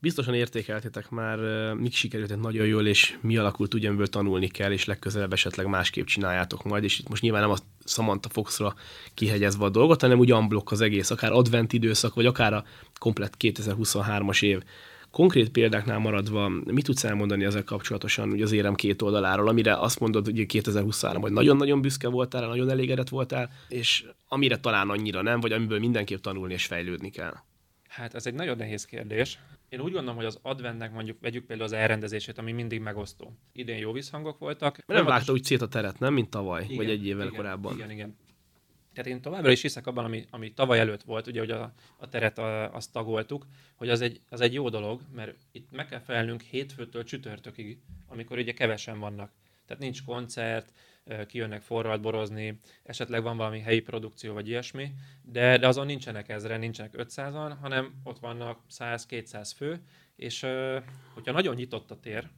Biztosan 0.00 0.34
értékeltétek 0.34 1.10
már, 1.10 1.38
mik 1.74 1.94
sikerült 1.94 2.40
nagyon 2.40 2.66
jól, 2.66 2.86
és 2.86 3.18
mi 3.20 3.36
alakult, 3.36 3.74
ugyanből 3.74 4.06
tanulni 4.06 4.48
kell, 4.48 4.72
és 4.72 4.84
legközelebb 4.84 5.32
esetleg 5.32 5.66
másképp 5.66 6.04
csináljátok 6.04 6.64
majd, 6.64 6.84
és 6.84 6.98
itt 6.98 7.08
most 7.08 7.22
nyilván 7.22 7.40
nem 7.40 7.50
a 7.50 7.56
Samantha 7.84 8.30
Foxra 8.30 8.74
kihegyezve 9.14 9.64
a 9.64 9.68
dolgot, 9.68 10.00
hanem 10.00 10.18
úgy 10.18 10.32
unblock 10.32 10.70
az 10.70 10.80
egész, 10.80 11.10
akár 11.10 11.32
advent 11.32 11.72
időszak, 11.72 12.14
vagy 12.14 12.26
akár 12.26 12.52
a 12.52 12.64
komplet 12.98 13.34
2023-as 13.38 14.42
év. 14.42 14.62
Konkrét 15.10 15.50
példáknál 15.50 15.98
maradva, 15.98 16.48
mit 16.48 16.84
tudsz 16.84 17.04
elmondani 17.04 17.44
ezzel 17.44 17.64
kapcsolatosan 17.64 18.30
ugye 18.30 18.44
az 18.44 18.52
érem 18.52 18.74
két 18.74 19.02
oldaláról, 19.02 19.48
amire 19.48 19.76
azt 19.76 20.00
mondod, 20.00 20.24
hogy 20.24 20.46
2023 20.46 21.22
hogy 21.22 21.32
nagyon-nagyon 21.32 21.80
büszke 21.80 22.08
voltál, 22.08 22.48
nagyon 22.48 22.70
elégedett 22.70 23.08
voltál, 23.08 23.50
és 23.68 24.04
amire 24.28 24.58
talán 24.58 24.88
annyira 24.88 25.22
nem, 25.22 25.40
vagy 25.40 25.52
amiből 25.52 25.78
mindenképp 25.78 26.20
tanulni 26.20 26.52
és 26.52 26.66
fejlődni 26.66 27.10
kell? 27.10 27.34
Hát 27.88 28.14
ez 28.14 28.26
egy 28.26 28.34
nagyon 28.34 28.56
nehéz 28.56 28.84
kérdés. 28.84 29.38
Én 29.68 29.80
úgy 29.80 29.92
gondolom, 29.92 30.16
hogy 30.16 30.24
az 30.24 30.38
adventnek 30.42 30.92
mondjuk 30.92 31.20
vegyük 31.20 31.46
például 31.46 31.68
az 31.68 31.76
elrendezését, 31.76 32.38
ami 32.38 32.52
mindig 32.52 32.80
megosztó. 32.80 33.32
Idén 33.52 33.78
jó 33.78 33.92
visszhangok 33.92 34.38
voltak. 34.38 34.86
Nem 34.86 35.04
vágta 35.04 35.32
úgy 35.32 35.44
szét 35.44 35.60
a 35.62 35.68
teret, 35.68 35.98
nem? 35.98 36.12
Mint 36.12 36.30
tavaly, 36.30 36.64
igen, 36.64 36.76
vagy 36.76 36.90
egy 36.90 37.06
évvel 37.06 37.26
igen, 37.26 37.36
korábban. 37.36 37.74
Igen, 37.74 37.90
igen. 37.90 38.16
Tehát 38.92 39.12
én 39.12 39.20
továbbra 39.20 39.50
is 39.50 39.62
hiszek 39.62 39.86
abban, 39.86 40.04
ami, 40.04 40.24
ami 40.30 40.52
tavaly 40.52 40.78
előtt 40.78 41.02
volt, 41.02 41.26
ugye, 41.26 41.40
hogy 41.40 41.50
a, 41.50 41.72
a 41.96 42.08
teret 42.08 42.38
a, 42.38 42.74
azt 42.74 42.92
tagoltuk, 42.92 43.46
hogy 43.76 43.88
az 43.88 44.00
egy, 44.00 44.20
az 44.28 44.40
egy 44.40 44.52
jó 44.52 44.68
dolog, 44.68 45.00
mert 45.14 45.34
itt 45.52 45.70
meg 45.70 45.86
kell 45.86 46.00
felelnünk 46.00 46.40
hétfőtől 46.40 47.04
csütörtökig, 47.04 47.78
amikor 48.06 48.38
ugye 48.38 48.52
kevesen 48.52 48.98
vannak. 48.98 49.32
Tehát 49.66 49.82
nincs 49.82 50.04
koncert, 50.04 50.72
kijönnek 51.26 51.62
forralt 51.62 52.00
borozni, 52.00 52.58
esetleg 52.82 53.22
van 53.22 53.36
valami 53.36 53.60
helyi 53.60 53.80
produkció 53.80 54.32
vagy 54.32 54.48
ilyesmi, 54.48 54.92
de, 55.22 55.58
de 55.58 55.66
azon 55.66 55.86
nincsenek 55.86 56.28
ezre, 56.28 56.56
nincsenek 56.56 56.94
500-an, 56.96 57.56
hanem 57.60 57.94
ott 58.04 58.18
vannak 58.18 58.60
100-200 58.70 59.52
fő, 59.56 59.80
és 60.16 60.46
hogyha 61.14 61.32
nagyon 61.32 61.54
nyitott 61.54 61.90
a 61.90 62.00
tér, 62.00 62.28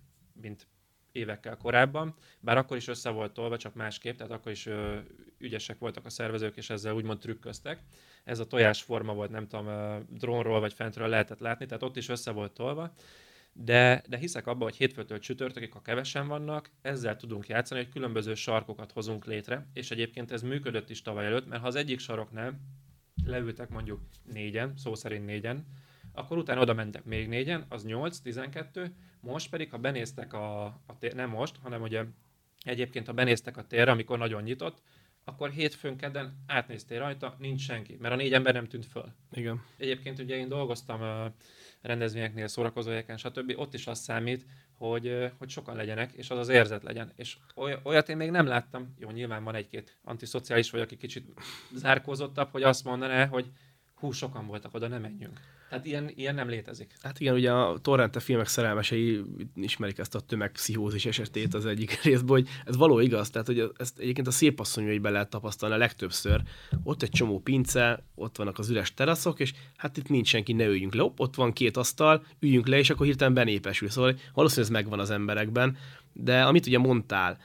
mint 0.41 0.67
évekkel 1.13 1.57
korábban, 1.57 2.15
bár 2.41 2.57
akkor 2.57 2.77
is 2.77 2.89
össze 2.89 3.11
volt 3.11 3.33
tolva, 3.33 3.57
csak 3.57 3.75
másképp, 3.75 4.17
tehát 4.17 4.33
akkor 4.33 4.53
is 4.53 4.67
ö, 4.67 4.99
ügyesek 5.39 5.79
voltak 5.79 6.07
a 6.07 6.11
szervezők, 6.11 6.57
és 6.57 6.71
ezzel 6.71 6.95
úgymond 6.95 7.19
trükköztek. 7.19 7.83
Ez 8.25 8.39
a 8.39 8.47
tojásforma 8.47 9.15
volt, 9.15 9.31
nem 9.31 9.49
tudom, 9.49 9.67
drónról 10.09 10.61
vagy 10.61 10.73
fentről 10.73 11.09
lehetett 11.09 11.39
látni, 11.39 11.67
tehát 11.67 11.83
ott 11.83 11.97
is 11.97 12.09
össze 12.09 12.31
volt 12.31 12.53
tolva, 12.53 12.95
de, 13.53 14.03
de 14.09 14.17
hiszek 14.17 14.47
abban, 14.47 14.63
hogy 14.63 14.77
hétfőtől 14.77 15.19
csütörtökig, 15.19 15.73
ha 15.73 15.83
kevesen 15.83 16.29
vannak, 16.29 16.71
ezzel 16.83 17.17
tudunk 17.17 17.47
játszani, 17.47 17.83
hogy 17.83 17.93
különböző 17.93 18.35
sarkokat 18.35 18.93
hozunk 18.93 19.25
létre, 19.25 19.67
és 19.73 19.91
egyébként 19.91 20.31
ez 20.31 20.43
működött 20.43 20.91
is 20.91 21.03
tavaly 21.03 21.27
előtt, 21.27 21.47
mert 21.49 21.61
ha 21.61 21.67
az 21.67 21.75
egyik 21.75 21.99
saroknál 21.99 22.61
leültek 23.25 23.69
mondjuk 23.69 24.01
négyen, 24.33 24.77
szó 24.77 24.95
szerint 24.95 25.27
négyen, 25.27 25.67
akkor 26.13 26.39
utána 26.39 26.61
oda 26.61 26.75
mentek 26.75 27.05
még 27.05 27.29
négyen, 27.29 27.65
az 27.69 27.85
8, 27.85 28.19
12, 28.19 28.95
most 29.21 29.51
pedig, 29.51 29.71
ha 29.71 29.79
benéztek 29.79 30.33
a, 30.33 30.65
a 30.65 30.99
tér, 30.99 31.15
nem 31.15 31.31
most, 31.31 31.57
hanem 31.63 31.83
ugye 31.83 32.05
egyébként, 32.65 33.07
ha 33.07 33.13
benéztek 33.13 33.57
a 33.57 33.67
térre, 33.67 33.91
amikor 33.91 34.19
nagyon 34.19 34.43
nyitott, 34.43 34.83
akkor 35.31 35.51
hétfőn 35.51 35.97
kedden 35.97 36.45
átnéztél 36.47 36.99
rajta, 36.99 37.37
nincs 37.39 37.61
senki, 37.61 37.97
mert 38.01 38.15
a 38.15 38.17
négy 38.17 38.33
ember 38.33 38.55
nem 38.55 38.67
tűnt 38.67 38.87
föl. 38.87 39.13
Igen. 39.33 39.63
Egyébként 39.77 40.19
ugye 40.19 40.37
én 40.37 40.49
dolgoztam 40.49 41.01
uh, 41.01 41.33
rendezvényeknél, 41.83 42.49
szórakozóhelyeken, 42.49 43.17
stb. 43.17 43.53
Ott 43.57 43.75
is 43.75 43.87
az 43.87 43.99
számít, 43.99 44.47
hogy, 44.75 45.33
hogy 45.39 45.49
sokan 45.49 45.77
legyenek, 45.77 46.13
és 46.13 46.31
az 46.31 46.39
az 46.39 46.49
érzet 46.49 46.83
legyen. 46.83 47.13
És 47.17 47.37
oly, 47.57 47.79
olyat 47.83 48.09
én 48.09 48.17
még 48.17 48.31
nem 48.31 48.47
láttam, 48.47 48.95
jó, 48.99 49.11
nyilván 49.11 49.45
van 49.45 49.55
egy-két 49.55 49.99
antiszociális 50.03 50.71
vagy, 50.71 50.81
aki 50.81 50.97
kicsit 50.97 51.33
zárkózottabb, 51.75 52.51
hogy 52.51 52.63
azt 52.63 52.85
mondaná, 52.85 53.27
hogy 53.27 53.51
hú, 54.01 54.11
sokan 54.11 54.47
voltak 54.47 54.75
oda, 54.75 54.89
nem 54.89 55.01
menjünk. 55.01 55.41
Tehát 55.69 55.87
ilyen, 55.87 56.11
ilyen 56.15 56.35
nem 56.35 56.49
létezik. 56.49 56.95
Hát 57.03 57.21
igen, 57.21 57.35
ugye 57.35 57.53
a 57.53 57.79
Torrente 57.79 58.21
filmek 58.21 58.47
szerelmesei 58.47 59.23
ismerik 59.55 59.99
ezt 59.99 60.15
a 60.15 60.21
tömegpszichózis 60.21 61.07
esetét 61.07 61.55
az 61.55 61.67
egyik 61.67 62.01
részből, 62.03 62.37
hogy 62.37 62.49
ez 62.65 62.77
való 62.77 63.01
igaz, 63.01 63.31
tehát 63.31 63.47
hogy 63.47 63.73
ezt 63.77 63.99
egyébként 63.99 64.27
a 64.27 64.31
szép 64.31 64.61
asszonyaiban 64.61 65.13
lehet 65.13 65.31
tapasztalni 65.31 65.75
a 65.75 65.79
legtöbbször. 65.79 66.43
Ott 66.83 67.03
egy 67.03 67.11
csomó 67.11 67.41
pince, 67.41 68.05
ott 68.15 68.37
vannak 68.37 68.59
az 68.59 68.71
üres 68.71 68.95
teraszok, 68.95 69.41
és 69.41 69.53
hát 69.77 69.97
itt 69.97 70.09
nincs 70.09 70.29
senki, 70.29 70.53
ne 70.53 70.65
üljünk 70.65 70.95
le. 70.95 71.13
Ott 71.17 71.35
van 71.35 71.53
két 71.53 71.77
asztal, 71.77 72.25
üljünk 72.39 72.67
le, 72.67 72.79
és 72.79 72.91
akkor 72.91 73.07
hirtelen 73.07 73.35
benépesül. 73.35 73.89
Szóval 73.89 74.15
valószínűleg 74.35 74.71
ez 74.71 74.81
megvan 74.81 75.01
az 75.01 75.11
emberekben. 75.11 75.77
De 76.13 76.43
amit 76.43 76.67
ugye 76.67 76.79
mondtál, 76.79 77.39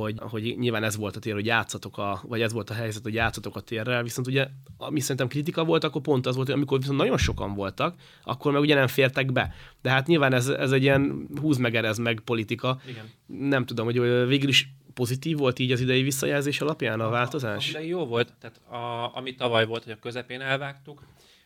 hogy, 0.00 0.14
hogy 0.18 0.54
nyilván 0.58 0.84
ez 0.84 0.96
volt 0.96 1.16
a 1.16 1.20
tér, 1.20 1.34
hogy 1.34 1.46
játszatok 1.46 1.98
a, 1.98 2.20
vagy 2.26 2.40
ez 2.42 2.52
volt 2.52 2.70
a 2.70 2.74
helyzet, 2.74 3.02
hogy 3.02 3.14
játszatok 3.14 3.56
a 3.56 3.60
térrel, 3.60 4.02
viszont 4.02 4.26
ugye, 4.26 4.48
ami 4.76 5.00
szerintem 5.00 5.28
kritika 5.28 5.64
volt, 5.64 5.84
akkor 5.84 6.02
pont 6.02 6.26
az 6.26 6.34
volt, 6.34 6.46
hogy 6.46 6.56
amikor 6.56 6.78
viszont 6.78 6.98
nagyon 6.98 7.18
sokan 7.18 7.54
voltak, 7.54 7.94
akkor 8.22 8.52
meg 8.52 8.60
ugye 8.60 8.74
nem 8.74 8.86
fértek 8.86 9.32
be. 9.32 9.54
De 9.82 9.90
hát 9.90 10.06
nyilván 10.06 10.32
ez, 10.32 10.48
ez 10.48 10.72
egy 10.72 10.82
ilyen 10.82 11.28
húz 11.40 11.56
meg, 11.56 11.74
erez 11.74 11.98
meg 11.98 12.20
politika. 12.24 12.80
Igen. 12.88 13.10
Nem 13.26 13.64
tudom, 13.64 13.84
hogy 13.84 14.00
végül 14.26 14.48
is 14.48 14.68
pozitív 14.94 15.38
volt 15.38 15.58
így 15.58 15.72
az 15.72 15.80
idei 15.80 16.02
visszajelzés 16.02 16.60
alapján 16.60 17.00
a 17.00 17.08
változás? 17.08 17.72
De 17.72 17.84
jó 17.84 18.04
volt, 18.04 18.32
tehát 18.40 18.56
a, 18.56 19.16
ami 19.16 19.34
tavaly 19.34 19.66
volt, 19.66 19.84
hogy 19.84 19.92
a 19.92 19.98
közepén 19.98 20.40
elvágtuk, 20.40 21.02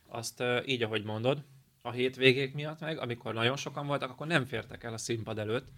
azt 0.09 0.43
így, 0.67 0.83
ahogy 0.83 1.05
mondod, 1.05 1.43
a 1.83 1.91
hétvégék 1.91 2.55
miatt 2.55 2.81
meg, 2.81 2.99
amikor 2.99 3.35
nagyon 3.35 3.57
sokan 3.57 3.87
voltak, 3.87 4.11
akkor 4.11 4.27
nem 4.27 4.45
fértek 4.45 4.85
el 4.85 4.93
a 4.93 4.99
színpad 4.99 5.39
előtt, 5.39 5.69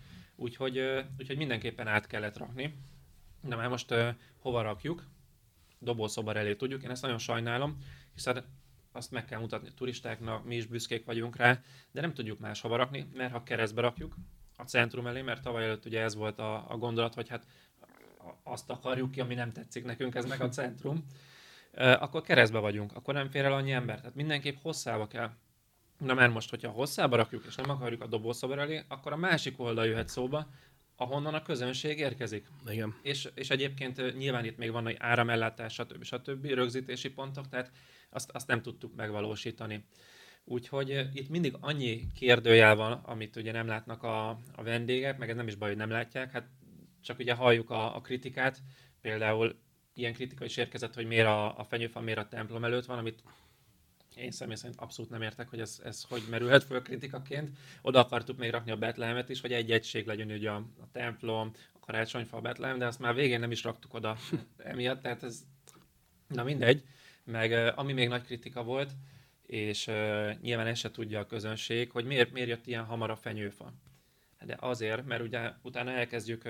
úgyhogy, 0.43 1.05
úgyhogy 1.19 1.37
mindenképpen 1.37 1.87
át 1.87 2.07
kellett 2.07 2.37
rakni. 2.37 2.75
De 3.43 3.57
már 3.57 3.69
most 3.69 3.95
hova 4.39 4.63
rakjuk? 4.63 5.05
Dobószobar 5.79 6.37
elé 6.37 6.55
tudjuk. 6.55 6.83
Én 6.83 6.91
ezt 6.91 7.03
nagyon 7.03 7.19
sajnálom, 7.19 7.79
hiszen 8.15 8.45
azt 8.93 9.11
meg 9.11 9.25
kell 9.25 9.41
mutatni 9.41 9.69
a 9.69 9.75
turistáknak, 9.75 10.45
mi 10.45 10.57
is 10.57 10.67
büszkék 10.67 11.05
vagyunk 11.05 11.37
rá, 11.37 11.61
de 11.91 12.01
nem 12.01 12.15
tudjuk 12.15 12.39
máshova 12.39 12.77
rakni, 12.77 13.09
mert 13.15 13.33
ha 13.33 13.43
keresztbe 13.43 13.81
rakjuk 13.81 14.17
a 14.57 14.63
centrum 14.63 15.07
elé, 15.07 15.23
mert 15.23 15.43
tavaly 15.43 15.65
előtt 15.65 15.85
ugye 15.85 16.01
ez 16.01 16.15
volt 16.15 16.39
a, 16.39 16.71
a 16.71 16.77
gondolat, 16.77 17.15
hogy 17.15 17.29
hát 17.29 17.47
azt 18.43 18.71
akarjuk 18.71 19.11
ki, 19.11 19.21
ami 19.21 19.35
nem 19.35 19.53
tetszik 19.53 19.85
nekünk, 19.85 20.15
ez 20.15 20.25
meg 20.25 20.41
a 20.41 20.49
centrum, 20.49 21.05
akkor 21.75 22.23
keresztbe 22.23 22.59
vagyunk, 22.59 22.93
akkor 22.93 23.15
nem 23.15 23.31
fér 23.31 23.45
el 23.45 23.53
annyi 23.53 23.73
ember. 23.73 23.99
Tehát 23.99 24.15
mindenképp 24.15 24.57
hosszába 24.63 25.07
kell 25.07 25.31
Na 26.03 26.15
mert 26.15 26.33
most, 26.33 26.51
hogyha 26.51 26.71
hosszába 26.71 27.17
rakjuk, 27.17 27.45
és 27.49 27.55
nem 27.55 27.71
akarjuk 27.71 28.03
a 28.03 28.07
dobószobar 28.07 28.59
elé, 28.59 28.85
akkor 28.89 29.13
a 29.13 29.17
másik 29.17 29.61
oldal 29.61 29.87
jöhet 29.87 30.09
szóba, 30.09 30.47
ahonnan 30.97 31.35
a 31.35 31.43
közönség 31.43 31.99
érkezik. 31.99 32.47
Igen. 32.69 32.95
És, 33.03 33.29
és 33.35 33.51
egyébként 33.51 34.17
nyilván 34.17 34.45
itt 34.45 34.57
még 34.57 34.71
van 34.71 34.87
egy 34.87 34.97
áramellátás, 34.99 35.73
stb. 35.73 36.05
stb. 36.05 36.47
rögzítési 36.47 37.11
pontok, 37.11 37.49
tehát 37.49 37.71
azt, 38.11 38.31
azt 38.31 38.47
nem 38.47 38.63
tudtuk 38.63 38.95
megvalósítani. 38.97 39.85
Úgyhogy 40.45 41.09
itt 41.13 41.29
mindig 41.29 41.57
annyi 41.61 42.13
kérdőjel 42.15 42.77
van, 42.77 42.93
amit 42.93 43.37
ugye 43.37 43.53
nem 43.53 43.67
látnak 43.67 44.03
a, 44.03 44.29
a 44.29 44.63
vendégek, 44.63 45.19
meg 45.19 45.31
ez 45.31 45.37
nem 45.37 45.49
is 45.49 45.55
baj, 45.55 45.69
hogy 45.69 45.79
nem 45.79 45.91
látják, 45.91 46.31
hát 46.31 46.49
csak 47.01 47.19
ugye 47.19 47.35
halljuk 47.35 47.71
a, 47.71 47.97
a 47.97 48.01
kritikát, 48.01 48.63
például 49.01 49.55
ilyen 49.95 50.13
kritika 50.13 50.45
is 50.45 50.57
érkezett, 50.57 50.95
hogy 50.95 51.07
miért 51.07 51.27
a, 51.27 51.59
a 51.59 51.65
fenyőfa 51.65 52.01
miért 52.01 52.19
a 52.19 52.29
templom 52.29 52.65
előtt 52.65 52.85
van, 52.85 52.99
amit 52.99 53.23
én 54.17 54.31
személy 54.31 54.57
szerint 54.57 54.81
abszolút 54.81 55.11
nem 55.11 55.23
értek, 55.23 55.49
hogy 55.49 55.61
ez, 55.61 55.81
ez 55.85 56.03
hogy 56.09 56.23
merülhet 56.31 56.65
föl 56.65 56.83
kritikaként. 56.83 57.51
Oda 57.83 57.99
akartuk 57.99 58.39
még 58.39 58.51
rakni 58.51 58.71
a 58.71 58.77
Betlehemet 58.77 59.29
is, 59.29 59.41
hogy 59.41 59.53
egy 59.53 59.71
egység 59.71 60.07
legyen 60.07 60.31
ugye 60.31 60.51
a, 60.51 60.57
a 60.57 60.91
templom, 60.93 61.53
a 61.73 61.79
karácsonyfa, 61.79 62.37
a 62.37 62.41
Betlehem, 62.41 62.79
de 62.79 62.87
azt 62.87 62.99
már 62.99 63.15
végén 63.15 63.41
nem 63.41 63.51
is 63.51 63.63
raktuk 63.63 63.95
oda 63.95 64.17
emiatt, 64.57 65.03
tehát 65.03 65.23
ez, 65.23 65.43
na 66.29 66.43
mindegy. 66.43 66.83
Meg 67.25 67.73
ami 67.77 67.93
még 67.93 68.09
nagy 68.09 68.23
kritika 68.23 68.63
volt, 68.63 68.91
és 69.47 69.87
uh, 69.87 70.41
nyilván 70.41 70.67
ezt 70.67 70.81
se 70.81 70.91
tudja 70.91 71.21
a 71.21 71.27
közönség, 71.27 71.91
hogy 71.91 72.05
miért, 72.05 72.33
miért 72.33 72.49
jött 72.49 72.67
ilyen 72.67 72.85
hamar 72.85 73.11
a 73.11 73.17
fenyőfa. 73.17 73.73
De 74.45 74.57
azért, 74.61 75.07
mert 75.07 75.23
ugye 75.23 75.53
utána 75.63 75.91
elkezdjük 75.91 76.45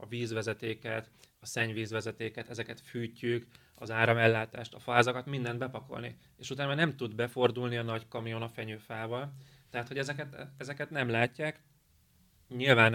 a 0.00 0.06
vízvezetéket, 0.08 1.10
a 1.40 1.46
szennyvízvezetéket, 1.46 2.48
ezeket 2.48 2.80
fűtjük, 2.80 3.46
az 3.74 3.90
áramellátást, 3.90 4.74
a 4.74 4.78
fázakat, 4.78 5.26
mindent 5.26 5.58
bepakolni. 5.58 6.16
És 6.36 6.50
utána 6.50 6.74
nem 6.74 6.96
tud 6.96 7.14
befordulni 7.14 7.76
a 7.76 7.82
nagy 7.82 8.08
kamion 8.08 8.42
a 8.42 8.48
fenyőfával. 8.48 9.32
Tehát, 9.70 9.88
hogy 9.88 9.98
ezeket, 9.98 10.46
ezeket 10.56 10.90
nem 10.90 11.08
látják. 11.08 11.60
Nyilván 12.48 12.94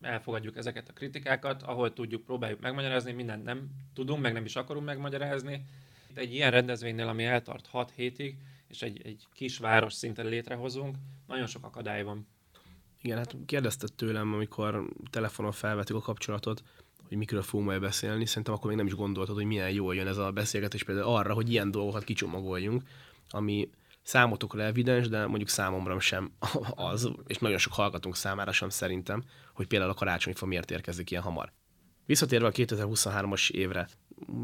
elfogadjuk 0.00 0.56
ezeket 0.56 0.88
a 0.88 0.92
kritikákat, 0.92 1.62
ahol 1.62 1.92
tudjuk, 1.92 2.24
próbáljuk 2.24 2.60
megmagyarázni, 2.60 3.12
mindent 3.12 3.44
nem 3.44 3.68
tudunk, 3.94 4.22
meg 4.22 4.32
nem 4.32 4.44
is 4.44 4.56
akarunk 4.56 4.86
megmagyarázni. 4.86 5.66
Egy 6.14 6.34
ilyen 6.34 6.50
rendezvénynél, 6.50 7.08
ami 7.08 7.24
eltart 7.24 7.66
6 7.66 7.90
hétig, 7.90 8.36
és 8.68 8.82
egy, 8.82 9.00
egy 9.04 9.26
kis 9.32 9.58
város 9.58 9.92
szinten 9.92 10.26
létrehozunk, 10.26 10.96
nagyon 11.26 11.46
sok 11.46 11.64
akadály 11.64 12.02
van. 12.02 12.26
Igen, 13.02 13.16
hát 13.16 13.36
kérdezted 13.46 13.92
tőlem, 13.92 14.32
amikor 14.34 14.88
telefonon 15.10 15.52
felvettük 15.52 15.96
a 15.96 16.00
kapcsolatot, 16.00 16.62
hogy 17.08 17.16
mikről 17.16 17.42
fogunk 17.42 17.68
majd 17.68 17.80
beszélni, 17.80 18.26
szerintem 18.26 18.54
akkor 18.54 18.68
még 18.68 18.76
nem 18.76 18.86
is 18.86 18.94
gondoltad, 18.94 19.34
hogy 19.34 19.44
milyen 19.44 19.70
jól 19.70 19.94
jön 19.94 20.06
ez 20.06 20.16
a 20.16 20.30
beszélgetés 20.30 20.84
például 20.84 21.14
arra, 21.14 21.34
hogy 21.34 21.50
ilyen 21.50 21.70
dolgokat 21.70 22.04
kicsomagoljunk, 22.04 22.82
ami 23.30 23.70
számotokra 24.02 24.62
evidens, 24.62 25.08
de 25.08 25.26
mondjuk 25.26 25.48
számomra 25.48 26.00
sem 26.00 26.32
az, 26.90 27.10
és 27.26 27.38
nagyon 27.38 27.58
sok 27.58 27.72
hallgatunk 27.72 28.16
számára 28.16 28.52
sem 28.52 28.68
szerintem, 28.68 29.24
hogy 29.52 29.66
például 29.66 29.90
a 29.90 29.94
karácsonyfa 29.94 30.46
miért 30.46 30.70
érkezik 30.70 31.10
ilyen 31.10 31.22
hamar. 31.22 31.52
Visszatérve 32.06 32.46
a 32.46 32.52
2023-as 32.52 33.50
évre, 33.50 33.88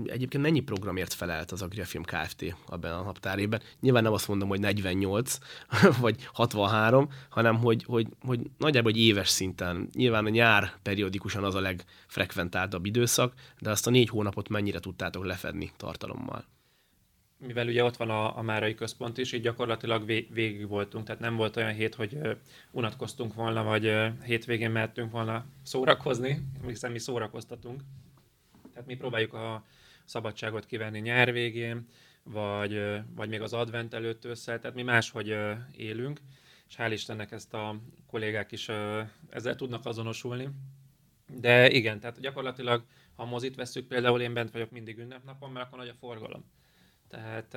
egyébként 0.04 0.42
mennyi 0.42 0.60
programért 0.60 1.12
felelt 1.12 1.50
az 1.50 1.62
Agriafilm 1.62 2.02
Kft. 2.02 2.56
abban 2.66 2.90
a 2.90 3.02
naptárében? 3.02 3.62
Nyilván 3.80 4.02
nem 4.02 4.12
azt 4.12 4.28
mondom, 4.28 4.48
hogy 4.48 4.60
48 4.60 5.38
vagy 6.00 6.24
63, 6.32 7.08
hanem 7.28 7.56
hogy, 7.56 7.84
hogy, 7.84 8.06
hogy 8.20 8.40
nagyjából 8.58 8.90
egy 8.90 9.00
éves 9.00 9.28
szinten. 9.28 9.88
Nyilván 9.94 10.24
a 10.24 10.28
nyár 10.28 10.72
periódikusan 10.82 11.44
az 11.44 11.54
a 11.54 11.60
legfrekventáltabb 11.60 12.84
időszak, 12.84 13.34
de 13.60 13.70
azt 13.70 13.86
a 13.86 13.90
négy 13.90 14.08
hónapot 14.08 14.48
mennyire 14.48 14.78
tudtátok 14.78 15.24
lefedni 15.24 15.72
tartalommal? 15.76 16.44
mivel 17.46 17.66
ugye 17.66 17.84
ott 17.84 17.96
van 17.96 18.10
a, 18.10 18.38
a 18.38 18.42
Márai 18.42 18.74
Központ 18.74 19.18
is, 19.18 19.32
így 19.32 19.42
gyakorlatilag 19.42 20.04
vég, 20.04 20.32
végig 20.32 20.68
voltunk, 20.68 21.04
tehát 21.04 21.20
nem 21.20 21.36
volt 21.36 21.56
olyan 21.56 21.72
hét, 21.72 21.94
hogy 21.94 22.18
unatkoztunk 22.70 23.34
volna, 23.34 23.62
vagy 23.62 23.92
hétvégén 24.24 24.70
mehetünk 24.70 25.10
volna 25.10 25.44
szórakozni, 25.62 26.44
hiszen 26.66 26.92
mi 26.92 26.98
szórakoztatunk. 26.98 27.80
Tehát 28.72 28.86
mi 28.86 28.96
próbáljuk 28.96 29.32
a 29.32 29.64
szabadságot 30.04 30.66
kivenni 30.66 30.98
nyár 30.98 31.32
végén, 31.32 31.86
vagy, 32.22 32.82
vagy 33.14 33.28
még 33.28 33.40
az 33.40 33.52
advent 33.52 33.94
előtt 33.94 34.24
össze, 34.24 34.58
tehát 34.58 34.76
mi 34.76 34.82
máshogy 34.82 35.36
élünk, 35.76 36.20
és 36.68 36.74
hál' 36.78 36.90
Istennek 36.92 37.32
ezt 37.32 37.54
a 37.54 37.80
kollégák 38.06 38.52
is 38.52 38.68
ezzel 39.28 39.54
tudnak 39.56 39.86
azonosulni. 39.86 40.48
De 41.26 41.70
igen, 41.70 42.00
tehát 42.00 42.20
gyakorlatilag, 42.20 42.84
ha 43.16 43.22
a 43.22 43.26
mozit 43.26 43.54
veszük, 43.54 43.86
például 43.86 44.20
én 44.20 44.34
bent 44.34 44.50
vagyok 44.50 44.70
mindig 44.70 44.98
ünnepnapon, 44.98 45.50
mert 45.50 45.66
akkor 45.66 45.78
nagy 45.78 45.88
a 45.88 45.94
forgalom 45.94 46.44
tehát 47.12 47.56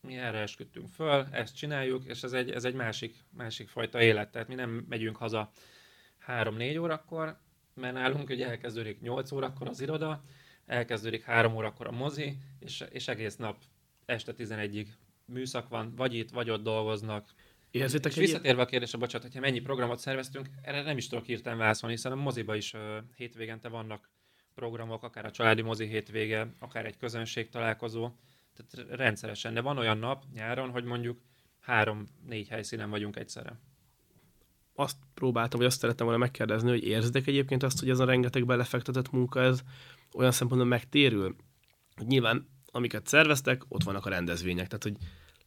mi 0.00 0.16
erre 0.16 0.38
esküdtünk 0.38 0.88
föl, 0.88 1.26
ezt 1.30 1.56
csináljuk, 1.56 2.04
és 2.04 2.22
ez 2.22 2.32
egy, 2.32 2.50
ez 2.50 2.64
egy 2.64 2.74
másik, 2.74 3.14
másik 3.36 3.68
fajta 3.68 4.02
élet. 4.02 4.30
Tehát 4.30 4.48
mi 4.48 4.54
nem 4.54 4.86
megyünk 4.88 5.16
haza 5.16 5.50
3-4 6.26 6.80
órakor, 6.80 7.38
mert 7.80 7.94
nálunk 7.94 8.30
ugye 8.30 8.48
elkezdődik 8.48 9.00
8 9.00 9.32
órakor 9.32 9.68
az 9.68 9.80
iroda, 9.80 10.22
elkezdődik 10.66 11.22
3 11.22 11.54
órakor 11.54 11.86
a 11.86 11.90
mozi, 11.90 12.36
és, 12.58 12.84
és 12.90 13.08
egész 13.08 13.36
nap 13.36 13.56
este 14.04 14.32
11-ig 14.38 14.86
műszak 15.24 15.68
van, 15.68 15.94
vagy 15.96 16.14
itt, 16.14 16.30
vagy 16.30 16.50
ott 16.50 16.62
dolgoznak. 16.62 17.28
Érzitek 17.70 18.12
és 18.12 18.18
visszatérve 18.18 18.62
a 18.62 18.66
kérdésre, 18.66 18.98
bocsánat, 18.98 19.26
hogyha 19.26 19.40
mennyi 19.40 19.60
programot 19.60 19.98
szerveztünk, 19.98 20.48
erre 20.62 20.82
nem 20.82 20.96
is 20.96 21.08
tudok 21.08 21.24
hirtelen 21.24 21.58
válaszolni, 21.58 21.94
hiszen 21.94 22.12
a 22.12 22.14
moziba 22.14 22.54
is 22.54 22.72
uh, 22.72 22.80
hétvégente 23.16 23.68
vannak 23.68 24.10
programok, 24.54 25.02
akár 25.02 25.24
a 25.24 25.30
családi 25.30 25.62
mozi 25.62 25.86
hétvége, 25.86 26.52
akár 26.58 26.86
egy 26.86 26.96
közönség 26.96 27.48
találkozó, 27.48 28.10
tehát 28.54 28.90
rendszeresen. 28.96 29.54
De 29.54 29.60
van 29.60 29.78
olyan 29.78 29.98
nap 29.98 30.24
nyáron, 30.34 30.70
hogy 30.70 30.84
mondjuk 30.84 31.20
három-négy 31.60 32.48
helyszínen 32.48 32.90
vagyunk 32.90 33.16
egyszerre. 33.16 33.58
Azt 34.80 34.96
próbáltam, 35.14 35.58
vagy 35.58 35.68
azt 35.68 35.80
szerettem 35.80 36.06
volna 36.06 36.20
megkérdezni, 36.20 36.68
hogy 36.70 36.84
érzitek 36.84 37.26
egyébként 37.26 37.62
azt, 37.62 37.78
hogy 37.78 37.90
ez 37.90 37.98
a 37.98 38.04
rengeteg 38.04 38.46
belefektetett 38.46 39.10
munka, 39.10 39.40
ez 39.40 39.60
olyan 40.14 40.32
szempontból 40.32 40.70
megtérül? 40.70 41.36
Hogy 41.96 42.06
nyilván, 42.06 42.48
amiket 42.72 43.06
szerveztek, 43.06 43.62
ott 43.68 43.82
vannak 43.82 44.06
a 44.06 44.10
rendezvények, 44.10 44.66
tehát 44.66 44.82
hogy 44.82 44.96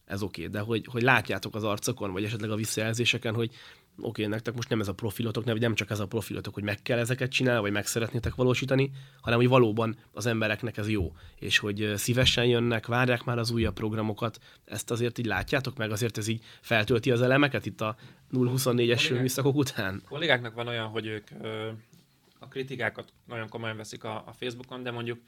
ez 0.05 0.21
oké, 0.21 0.41
okay, 0.41 0.53
de 0.53 0.59
hogy, 0.59 0.87
hogy 0.91 1.01
látjátok 1.01 1.55
az 1.55 1.63
arcokon, 1.63 2.11
vagy 2.11 2.23
esetleg 2.23 2.49
a 2.49 2.55
visszajelzéseken, 2.55 3.33
hogy 3.33 3.51
oké, 3.97 4.07
okay, 4.07 4.25
nektek 4.25 4.53
most 4.53 4.69
nem 4.69 4.79
ez 4.79 4.87
a 4.87 4.93
profilotok, 4.93 5.45
nem, 5.45 5.57
nem 5.57 5.75
csak 5.75 5.89
ez 5.89 5.99
a 5.99 6.07
profilotok, 6.07 6.53
hogy 6.53 6.63
meg 6.63 6.81
kell 6.81 6.99
ezeket 6.99 7.31
csinálni, 7.31 7.61
vagy 7.61 7.71
meg 7.71 7.85
szeretnétek 7.85 8.35
valósítani, 8.35 8.91
hanem 9.21 9.39
hogy 9.39 9.47
valóban 9.47 9.97
az 10.11 10.25
embereknek 10.25 10.77
ez 10.77 10.89
jó, 10.89 11.13
és 11.35 11.57
hogy 11.57 11.93
szívesen 11.95 12.45
jönnek, 12.45 12.85
várják 12.85 13.23
már 13.23 13.37
az 13.37 13.51
újabb 13.51 13.73
programokat, 13.73 14.39
ezt 14.65 14.91
azért 14.91 15.17
így 15.17 15.25
látjátok 15.25 15.77
meg, 15.77 15.91
azért 15.91 16.17
ez 16.17 16.27
így 16.27 16.43
feltölti 16.61 17.11
az 17.11 17.21
elemeket 17.21 17.65
itt 17.65 17.81
a 17.81 17.95
0-24-es 18.31 19.19
műszakok 19.19 19.55
után? 19.55 20.01
A 20.05 20.09
kollégáknak 20.09 20.53
van 20.53 20.67
olyan, 20.67 20.87
hogy 20.87 21.05
ők 21.05 21.27
ö, 21.41 21.69
a 22.39 22.47
kritikákat 22.47 23.13
nagyon 23.27 23.49
komolyan 23.49 23.77
veszik 23.77 24.03
a, 24.03 24.23
a 24.25 24.33
Facebookon, 24.33 24.83
de 24.83 24.91
mondjuk 24.91 25.19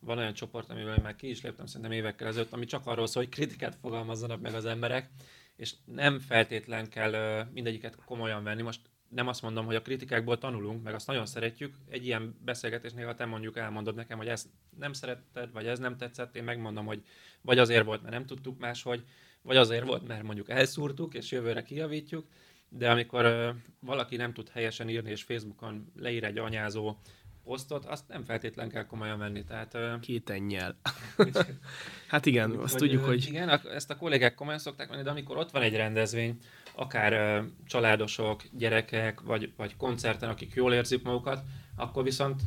van 0.00 0.18
olyan 0.18 0.34
csoport, 0.34 0.70
amivel 0.70 0.98
már 1.02 1.16
ki 1.16 1.28
is 1.28 1.42
léptem 1.42 1.66
szerintem 1.66 1.92
évekkel 1.92 2.28
ezelőtt, 2.28 2.52
ami 2.52 2.64
csak 2.64 2.86
arról 2.86 3.06
szól, 3.06 3.22
hogy 3.22 3.32
kritikát 3.32 3.76
fogalmazzanak 3.80 4.40
meg 4.40 4.54
az 4.54 4.64
emberek, 4.64 5.10
és 5.56 5.74
nem 5.84 6.18
feltétlen 6.18 6.88
kell 6.88 7.44
mindegyiket 7.52 7.96
komolyan 8.04 8.42
venni. 8.42 8.62
Most 8.62 8.80
nem 9.08 9.28
azt 9.28 9.42
mondom, 9.42 9.66
hogy 9.66 9.74
a 9.74 9.82
kritikákból 9.82 10.38
tanulunk, 10.38 10.82
meg 10.82 10.94
azt 10.94 11.06
nagyon 11.06 11.26
szeretjük. 11.26 11.74
Egy 11.88 12.06
ilyen 12.06 12.36
beszélgetésnél, 12.44 13.06
ha 13.06 13.14
te 13.14 13.24
mondjuk 13.24 13.56
elmondod 13.56 13.94
nekem, 13.94 14.18
hogy 14.18 14.28
ezt 14.28 14.48
nem 14.78 14.92
szeretted, 14.92 15.52
vagy 15.52 15.66
ez 15.66 15.78
nem 15.78 15.96
tetszett, 15.96 16.36
én 16.36 16.44
megmondom, 16.44 16.86
hogy 16.86 17.02
vagy 17.40 17.58
azért 17.58 17.84
volt, 17.84 18.02
mert 18.02 18.14
nem 18.14 18.26
tudtuk 18.26 18.58
máshogy, 18.58 19.04
vagy 19.42 19.56
azért 19.56 19.86
volt, 19.86 20.06
mert 20.06 20.22
mondjuk 20.22 20.50
elszúrtuk, 20.50 21.14
és 21.14 21.30
jövőre 21.30 21.62
kijavítjuk. 21.62 22.26
De 22.68 22.90
amikor 22.90 23.24
uh, 23.24 23.48
valaki 23.80 24.16
nem 24.16 24.32
tud 24.32 24.48
helyesen 24.48 24.88
írni, 24.88 25.10
és 25.10 25.22
Facebookon 25.22 25.92
leír 25.96 26.24
egy 26.24 26.38
anyázó 26.38 26.96
posztot, 27.44 27.84
azt 27.84 28.08
nem 28.08 28.24
feltétlen 28.24 28.68
kell 28.68 28.86
komolyan 28.86 29.18
venni. 29.18 29.44
Tehát, 29.44 29.78
Két 30.00 30.30
ennyel. 30.30 30.76
hát 32.08 32.26
igen, 32.26 32.50
azt 32.50 32.72
hogy, 32.72 32.80
tudjuk, 32.80 33.04
hogy... 33.04 33.26
Igen, 33.26 33.60
ezt 33.74 33.90
a 33.90 33.96
kollégák 33.96 34.34
komolyan 34.34 34.60
szokták 34.60 34.88
venni, 34.88 35.02
de 35.02 35.10
amikor 35.10 35.36
ott 35.36 35.50
van 35.50 35.62
egy 35.62 35.76
rendezvény, 35.76 36.38
akár 36.74 37.42
családosok, 37.66 38.42
gyerekek, 38.52 39.20
vagy, 39.20 39.52
vagy 39.56 39.76
koncerten, 39.76 40.28
akik 40.28 40.54
jól 40.54 40.72
érzik 40.72 41.02
magukat, 41.02 41.42
akkor 41.76 42.02
viszont 42.02 42.42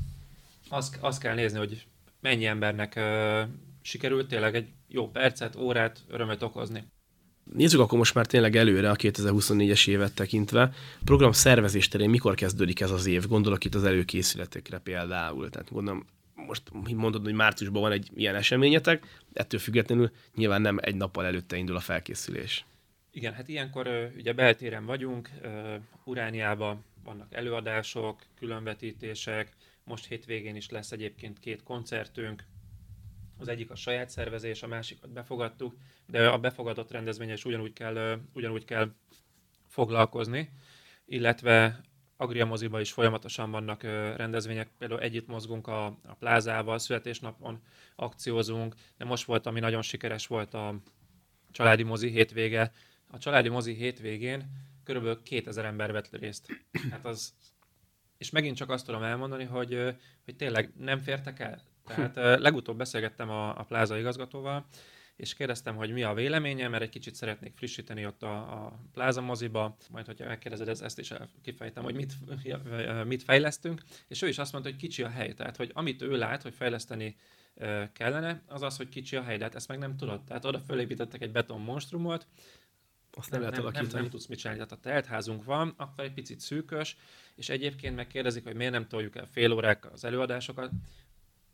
azt, 0.69 0.97
azt 1.01 1.21
kell 1.21 1.35
nézni, 1.35 1.57
hogy 1.57 1.85
mennyi 2.19 2.45
embernek 2.45 2.99
sikerült 3.81 4.27
tényleg 4.27 4.55
egy 4.55 4.69
jó 4.87 5.09
percet, 5.09 5.55
órát, 5.55 5.99
örömet 6.07 6.43
okozni. 6.43 6.91
Nézzük 7.53 7.79
akkor 7.79 7.97
most 7.97 8.13
már 8.13 8.25
tényleg 8.25 8.55
előre 8.55 8.89
a 8.89 8.95
2024-es 8.95 9.87
évet 9.87 10.13
tekintve. 10.13 10.73
Program 11.03 11.31
szervezés 11.31 11.87
terén 11.87 12.09
mikor 12.09 12.35
kezdődik 12.35 12.79
ez 12.79 12.91
az 12.91 13.05
év? 13.05 13.27
Gondolok 13.27 13.65
itt 13.65 13.75
az 13.75 13.83
előkészületekre 13.83 14.77
például. 14.79 15.49
Tehát 15.49 15.71
gondolom, 15.71 16.05
most 16.35 16.61
mondod, 16.95 17.23
hogy 17.23 17.33
márciusban 17.33 17.81
van 17.81 17.91
egy 17.91 18.09
ilyen 18.15 18.35
eseményetek, 18.35 19.21
ettől 19.33 19.59
függetlenül 19.59 20.11
nyilván 20.35 20.61
nem 20.61 20.77
egy 20.81 20.95
nappal 20.95 21.25
előtte 21.25 21.57
indul 21.57 21.75
a 21.75 21.79
felkészülés. 21.79 22.65
Igen, 23.11 23.33
hát 23.33 23.47
ilyenkor 23.47 24.11
ugye 24.17 24.33
beltéren 24.33 24.85
vagyunk, 24.85 25.29
Urániában 26.03 26.83
vannak 27.03 27.33
előadások, 27.33 28.21
különvetítések, 28.39 29.51
most 29.83 30.05
hétvégén 30.05 30.55
is 30.55 30.69
lesz 30.69 30.91
egyébként 30.91 31.39
két 31.39 31.63
koncertünk, 31.63 32.43
az 33.37 33.47
egyik 33.47 33.71
a 33.71 33.75
saját 33.75 34.09
szervezés, 34.09 34.63
a 34.63 34.67
másikat 34.67 35.09
befogadtuk, 35.09 35.75
de 36.07 36.29
a 36.29 36.37
befogadott 36.37 36.91
rendezvénye 36.91 37.33
is 37.33 37.45
ugyanúgy 37.45 37.73
kell, 37.73 38.19
ugyanúgy 38.33 38.65
kell 38.65 38.91
foglalkozni, 39.67 40.49
illetve 41.05 41.81
Agria 42.17 42.45
moziba 42.45 42.79
is 42.79 42.91
folyamatosan 42.91 43.51
vannak 43.51 43.83
rendezvények, 44.15 44.69
például 44.77 45.01
együtt 45.01 45.27
mozgunk 45.27 45.67
a, 45.67 45.85
a 45.85 46.15
plázával, 46.19 46.79
születésnapon 46.79 47.61
akciózunk, 47.95 48.75
de 48.97 49.05
most 49.05 49.25
volt, 49.25 49.45
ami 49.45 49.59
nagyon 49.59 49.81
sikeres 49.81 50.27
volt 50.27 50.53
a 50.53 50.79
családi 51.51 51.83
mozi 51.83 52.09
hétvége. 52.09 52.71
A 53.07 53.17
családi 53.17 53.49
mozi 53.49 53.73
hétvégén 53.73 54.51
körülbelül 54.83 55.23
2000 55.23 55.65
ember 55.65 55.91
vett 55.91 56.15
részt. 56.15 56.47
Hát 56.91 57.05
az, 57.05 57.33
és 58.17 58.29
megint 58.29 58.55
csak 58.55 58.69
azt 58.69 58.85
tudom 58.85 59.03
elmondani, 59.03 59.43
hogy, 59.43 59.95
hogy 60.25 60.35
tényleg 60.35 60.71
nem 60.77 60.99
fértek 60.99 61.39
el. 61.39 61.61
Tehát 61.87 62.39
legutóbb 62.39 62.77
beszélgettem 62.77 63.29
a, 63.29 63.59
a 63.59 63.63
pláza 63.63 63.97
igazgatóval, 63.97 64.65
és 65.15 65.33
kérdeztem, 65.33 65.75
hogy 65.75 65.91
mi 65.91 66.03
a 66.03 66.13
véleménye, 66.13 66.67
mert 66.67 66.83
egy 66.83 66.89
kicsit 66.89 67.15
szeretnék 67.15 67.55
frissíteni 67.55 68.05
ott 68.05 68.23
a, 68.23 68.35
a 68.37 68.79
pláza 68.93 69.21
moziba, 69.21 69.77
majd 69.89 70.05
hogyha 70.05 70.27
megkérdezed, 70.27 70.67
ezt, 70.67 70.83
ezt 70.83 70.99
is 70.99 71.13
kifejtem, 71.41 71.83
hogy 71.83 71.95
mit, 71.95 72.13
mit 73.05 73.23
fejlesztünk, 73.23 73.81
és 74.07 74.21
ő 74.21 74.27
is 74.27 74.37
azt 74.37 74.51
mondta, 74.51 74.69
hogy 74.69 74.79
kicsi 74.79 75.03
a 75.03 75.09
hely, 75.09 75.33
tehát 75.33 75.55
hogy 75.57 75.71
amit 75.73 76.01
ő 76.01 76.17
lát, 76.17 76.41
hogy 76.41 76.53
fejleszteni 76.53 77.15
kellene, 77.93 78.41
az 78.47 78.61
az, 78.61 78.77
hogy 78.77 78.89
kicsi 78.89 79.15
a 79.15 79.23
hely, 79.23 79.37
de 79.37 79.43
hát 79.43 79.55
ezt 79.55 79.67
meg 79.67 79.77
nem 79.77 79.97
tudod. 79.97 80.23
Tehát 80.23 80.45
oda 80.45 80.59
fölépítettek 80.59 81.21
egy 81.21 81.31
beton 81.31 81.61
monstrumot, 81.61 82.27
azt 83.11 83.31
nem, 83.31 83.41
nem 83.41 83.49
lehet 83.49 83.73
nem, 83.73 83.83
nem, 83.83 84.01
nem 84.01 84.09
tudsz 84.09 84.25
mit 84.25 84.37
csinálni. 84.37 84.63
Tehát 84.63 84.83
a 84.83 84.89
teltházunk 84.89 85.43
van, 85.43 85.73
akkor 85.77 86.03
egy 86.03 86.13
picit 86.13 86.39
szűkös, 86.39 86.97
és 87.35 87.49
egyébként 87.49 87.95
megkérdezik, 87.95 88.43
hogy 88.43 88.55
miért 88.55 88.71
nem 88.71 88.87
toljuk 88.87 89.15
el 89.15 89.27
fél 89.31 89.51
órák 89.51 89.91
az 89.91 90.03
előadásokat 90.03 90.71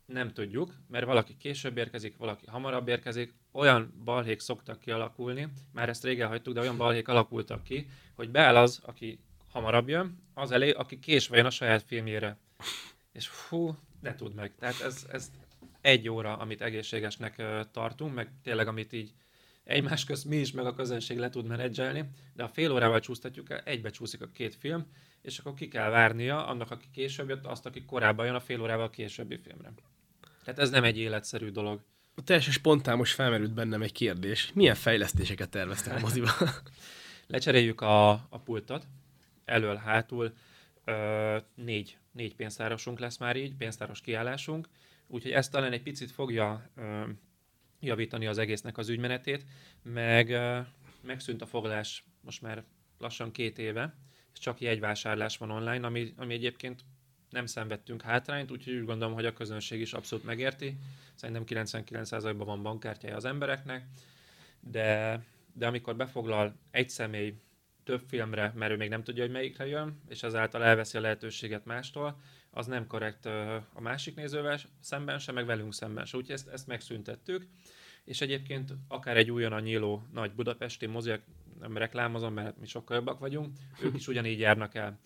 nem 0.06 0.32
tudjuk, 0.32 0.74
mert 0.88 1.06
valaki 1.06 1.36
később 1.36 1.76
érkezik, 1.76 2.16
valaki 2.16 2.46
hamarabb 2.46 2.88
érkezik. 2.88 3.34
Olyan 3.52 3.92
balhék 4.04 4.40
szoktak 4.40 4.80
kialakulni, 4.80 5.48
már 5.72 5.88
ezt 5.88 6.04
régen 6.04 6.28
hagytuk, 6.28 6.54
de 6.54 6.60
olyan 6.60 6.76
balhék 6.76 7.08
alakultak 7.08 7.64
ki, 7.64 7.88
hogy 8.14 8.30
beáll 8.30 8.56
az, 8.56 8.80
aki 8.84 9.18
hamarabb 9.52 9.88
jön, 9.88 10.22
az 10.34 10.50
elé, 10.50 10.70
aki 10.70 10.98
késve 10.98 11.36
jön 11.36 11.46
a 11.46 11.50
saját 11.50 11.82
filmjére. 11.82 12.36
És 13.12 13.26
fú, 13.26 13.76
ne 14.00 14.14
tud 14.14 14.34
meg. 14.34 14.52
Tehát 14.58 14.80
ez, 14.80 15.06
ez 15.12 15.30
egy 15.80 16.08
óra, 16.08 16.36
amit 16.36 16.62
egészségesnek 16.62 17.42
tartunk, 17.72 18.14
meg 18.14 18.30
tényleg 18.42 18.68
amit 18.68 18.92
így 18.92 19.12
egymás 19.64 20.04
közt 20.04 20.24
mi 20.24 20.36
is, 20.36 20.52
meg 20.52 20.66
a 20.66 20.74
közönség 20.74 21.18
le 21.18 21.30
tud 21.30 21.46
menedzselni, 21.46 22.04
de 22.34 22.42
a 22.42 22.48
fél 22.48 22.72
órával 22.72 23.00
csúsztatjuk 23.00 23.50
el, 23.50 23.58
egybe 23.58 23.90
csúszik 23.90 24.22
a 24.22 24.30
két 24.32 24.54
film, 24.54 24.86
és 25.22 25.38
akkor 25.38 25.54
ki 25.54 25.68
kell 25.68 25.90
várnia 25.90 26.46
annak, 26.46 26.70
aki 26.70 26.86
később 26.92 27.28
jött, 27.28 27.46
azt, 27.46 27.66
aki 27.66 27.84
korábban 27.84 28.26
jön 28.26 28.34
a 28.34 28.40
fél 28.40 28.60
órával 28.60 28.84
a 28.84 28.90
későbbi 28.90 29.36
filmre. 29.36 29.72
Tehát 30.44 30.60
ez 30.60 30.70
nem 30.70 30.84
egy 30.84 30.98
életszerű 30.98 31.50
dolog. 31.50 31.80
Teljesen 32.24 32.52
spontán 32.52 32.96
most 32.96 33.14
felmerült 33.14 33.52
bennem 33.52 33.82
egy 33.82 33.92
kérdés. 33.92 34.50
Milyen 34.54 34.74
fejlesztéseket 34.74 35.48
terveztek 35.48 35.96
a 35.96 36.00
moziba? 36.00 36.30
Lecseréljük 37.26 37.80
a, 37.80 38.10
a 38.10 38.38
pultot, 38.44 38.86
elől, 39.44 39.76
hátul. 39.76 40.32
Ö, 40.84 41.36
négy, 41.54 41.96
négy 42.12 42.34
pénztárosunk 42.34 42.98
lesz 42.98 43.18
már 43.18 43.36
így, 43.36 43.54
pénztáros 43.54 44.00
kiállásunk. 44.00 44.68
Úgyhogy 45.06 45.32
ez 45.32 45.48
talán 45.48 45.72
egy 45.72 45.82
picit 45.82 46.10
fogja 46.10 46.70
ö, 46.76 47.02
javítani 47.80 48.26
az 48.26 48.38
egésznek 48.38 48.78
az 48.78 48.88
ügymenetét, 48.88 49.44
meg 49.82 50.30
ö, 50.30 50.58
megszűnt 51.00 51.42
a 51.42 51.46
foglalás 51.46 52.04
most 52.20 52.42
már 52.42 52.64
lassan 52.98 53.30
két 53.30 53.58
éve, 53.58 53.94
és 54.32 54.38
csak 54.38 54.60
jegyvásárlás 54.60 55.36
van 55.36 55.50
online, 55.50 55.86
ami, 55.86 56.12
ami 56.16 56.34
egyébként 56.34 56.84
nem 57.34 57.46
szenvedtünk 57.46 58.02
hátrányt, 58.02 58.50
úgyhogy 58.50 58.74
úgy 58.74 58.84
gondolom, 58.84 59.14
hogy 59.14 59.26
a 59.26 59.32
közönség 59.32 59.80
is 59.80 59.92
abszolút 59.92 60.24
megérti. 60.24 60.76
Szerintem 61.14 61.44
99%-ban 61.48 62.46
van 62.46 62.62
bankkártyája 62.62 63.16
az 63.16 63.24
embereknek, 63.24 63.86
de, 64.60 65.20
de 65.52 65.66
amikor 65.66 65.96
befoglal 65.96 66.56
egy 66.70 66.90
személy 66.90 67.34
több 67.84 68.02
filmre, 68.08 68.52
mert 68.54 68.72
ő 68.72 68.76
még 68.76 68.88
nem 68.88 69.02
tudja, 69.02 69.22
hogy 69.22 69.32
melyikre 69.32 69.66
jön, 69.66 70.00
és 70.08 70.22
ezáltal 70.22 70.64
elveszi 70.64 70.96
a 70.96 71.00
lehetőséget 71.00 71.64
mástól, 71.64 72.20
az 72.50 72.66
nem 72.66 72.86
korrekt 72.86 73.26
a 73.72 73.80
másik 73.80 74.14
nézővel 74.14 74.58
szemben 74.80 75.18
se, 75.18 75.32
meg 75.32 75.46
velünk 75.46 75.74
szemben 75.74 76.04
se. 76.04 76.16
Úgyhogy 76.16 76.34
ezt, 76.34 76.48
ezt 76.48 76.66
megszüntettük. 76.66 77.46
És 78.04 78.20
egyébként 78.20 78.74
akár 78.88 79.16
egy 79.16 79.30
újonnan 79.30 79.62
nyíló 79.62 80.06
nagy 80.12 80.32
budapesti 80.32 80.86
mozi, 80.86 81.12
nem 81.60 81.76
reklámozom, 81.76 82.34
mert 82.34 82.58
mi 82.58 82.66
sokkal 82.66 82.96
jobbak 82.96 83.18
vagyunk, 83.18 83.56
ők 83.82 83.94
is 83.94 84.08
ugyanígy 84.08 84.38
járnak 84.38 84.74
el. 84.74 84.98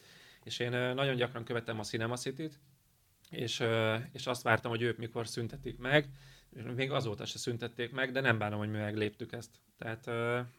És 0.49 0.59
én 0.59 0.71
nagyon 0.71 1.17
gyakran 1.17 1.45
követem 1.45 1.79
a 1.79 1.83
Cinema 1.83 2.17
City-t, 2.17 2.59
és, 3.31 3.65
és 4.13 4.27
azt 4.27 4.43
vártam, 4.43 4.71
hogy 4.71 4.83
ők 4.83 4.99
mikor 4.99 5.27
szüntetik 5.27 5.79
meg, 5.79 6.09
még 6.77 6.91
azóta 6.91 7.25
se 7.25 7.39
szüntették 7.39 7.93
meg, 7.93 8.13
de 8.13 8.21
nem 8.21 8.39
bánom, 8.39 8.59
hogy 8.59 8.71
mi 8.71 8.79
megléptük 8.79 9.33
ezt. 9.33 9.51
Tehát 9.79 10.07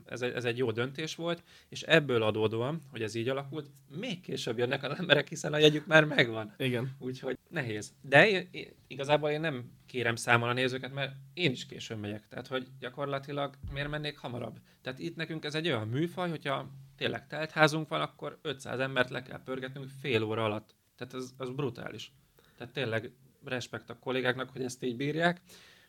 ez 0.05 0.21
egy, 0.21 0.33
ez 0.33 0.45
egy 0.45 0.57
jó 0.57 0.71
döntés 0.71 1.15
volt, 1.15 1.43
és 1.69 1.81
ebből 1.81 2.23
adódóan, 2.23 2.81
hogy 2.91 3.01
ez 3.01 3.15
így 3.15 3.29
alakult, 3.29 3.69
még 3.99 4.21
később 4.21 4.57
jönnek 4.57 4.83
az 4.83 4.97
emberek, 4.97 5.27
hiszen 5.27 5.53
a 5.53 5.57
jegyük 5.57 5.85
már 5.85 6.05
megvan. 6.05 6.53
Igen. 6.57 6.95
Úgyhogy 6.99 7.37
nehéz. 7.47 7.93
De 8.01 8.29
én, 8.29 8.47
én, 8.51 8.67
igazából 8.87 9.29
én 9.29 9.39
nem 9.39 9.71
kérem 9.85 10.15
számon 10.15 10.49
a 10.49 10.53
nézőket, 10.53 10.93
mert 10.93 11.13
én 11.33 11.51
is 11.51 11.65
későn 11.65 11.97
megyek. 11.97 12.27
Tehát, 12.27 12.47
hogy 12.47 12.67
gyakorlatilag 12.79 13.53
miért 13.71 13.89
mennék 13.89 14.17
hamarabb? 14.17 14.59
Tehát 14.81 14.99
itt 14.99 15.15
nekünk 15.15 15.45
ez 15.45 15.55
egy 15.55 15.67
olyan 15.67 15.87
műfaj, 15.87 16.29
hogyha 16.29 16.69
tényleg 16.99 17.27
teltházunk 17.27 17.87
van, 17.87 18.01
akkor 18.01 18.39
500 18.41 18.79
embert 18.79 19.09
le 19.09 19.21
kell 19.21 19.43
pörgetnünk 19.43 19.89
fél 20.01 20.23
óra 20.23 20.43
alatt. 20.43 20.75
Tehát 20.95 21.13
ez, 21.13 21.29
az 21.37 21.49
brutális. 21.49 22.11
Tehát 22.57 22.73
tényleg 22.73 23.11
respekt 23.43 23.89
a 23.89 23.99
kollégáknak, 23.99 24.49
hogy 24.49 24.63
ezt 24.63 24.83
így 24.83 24.95
bírják. 24.95 25.41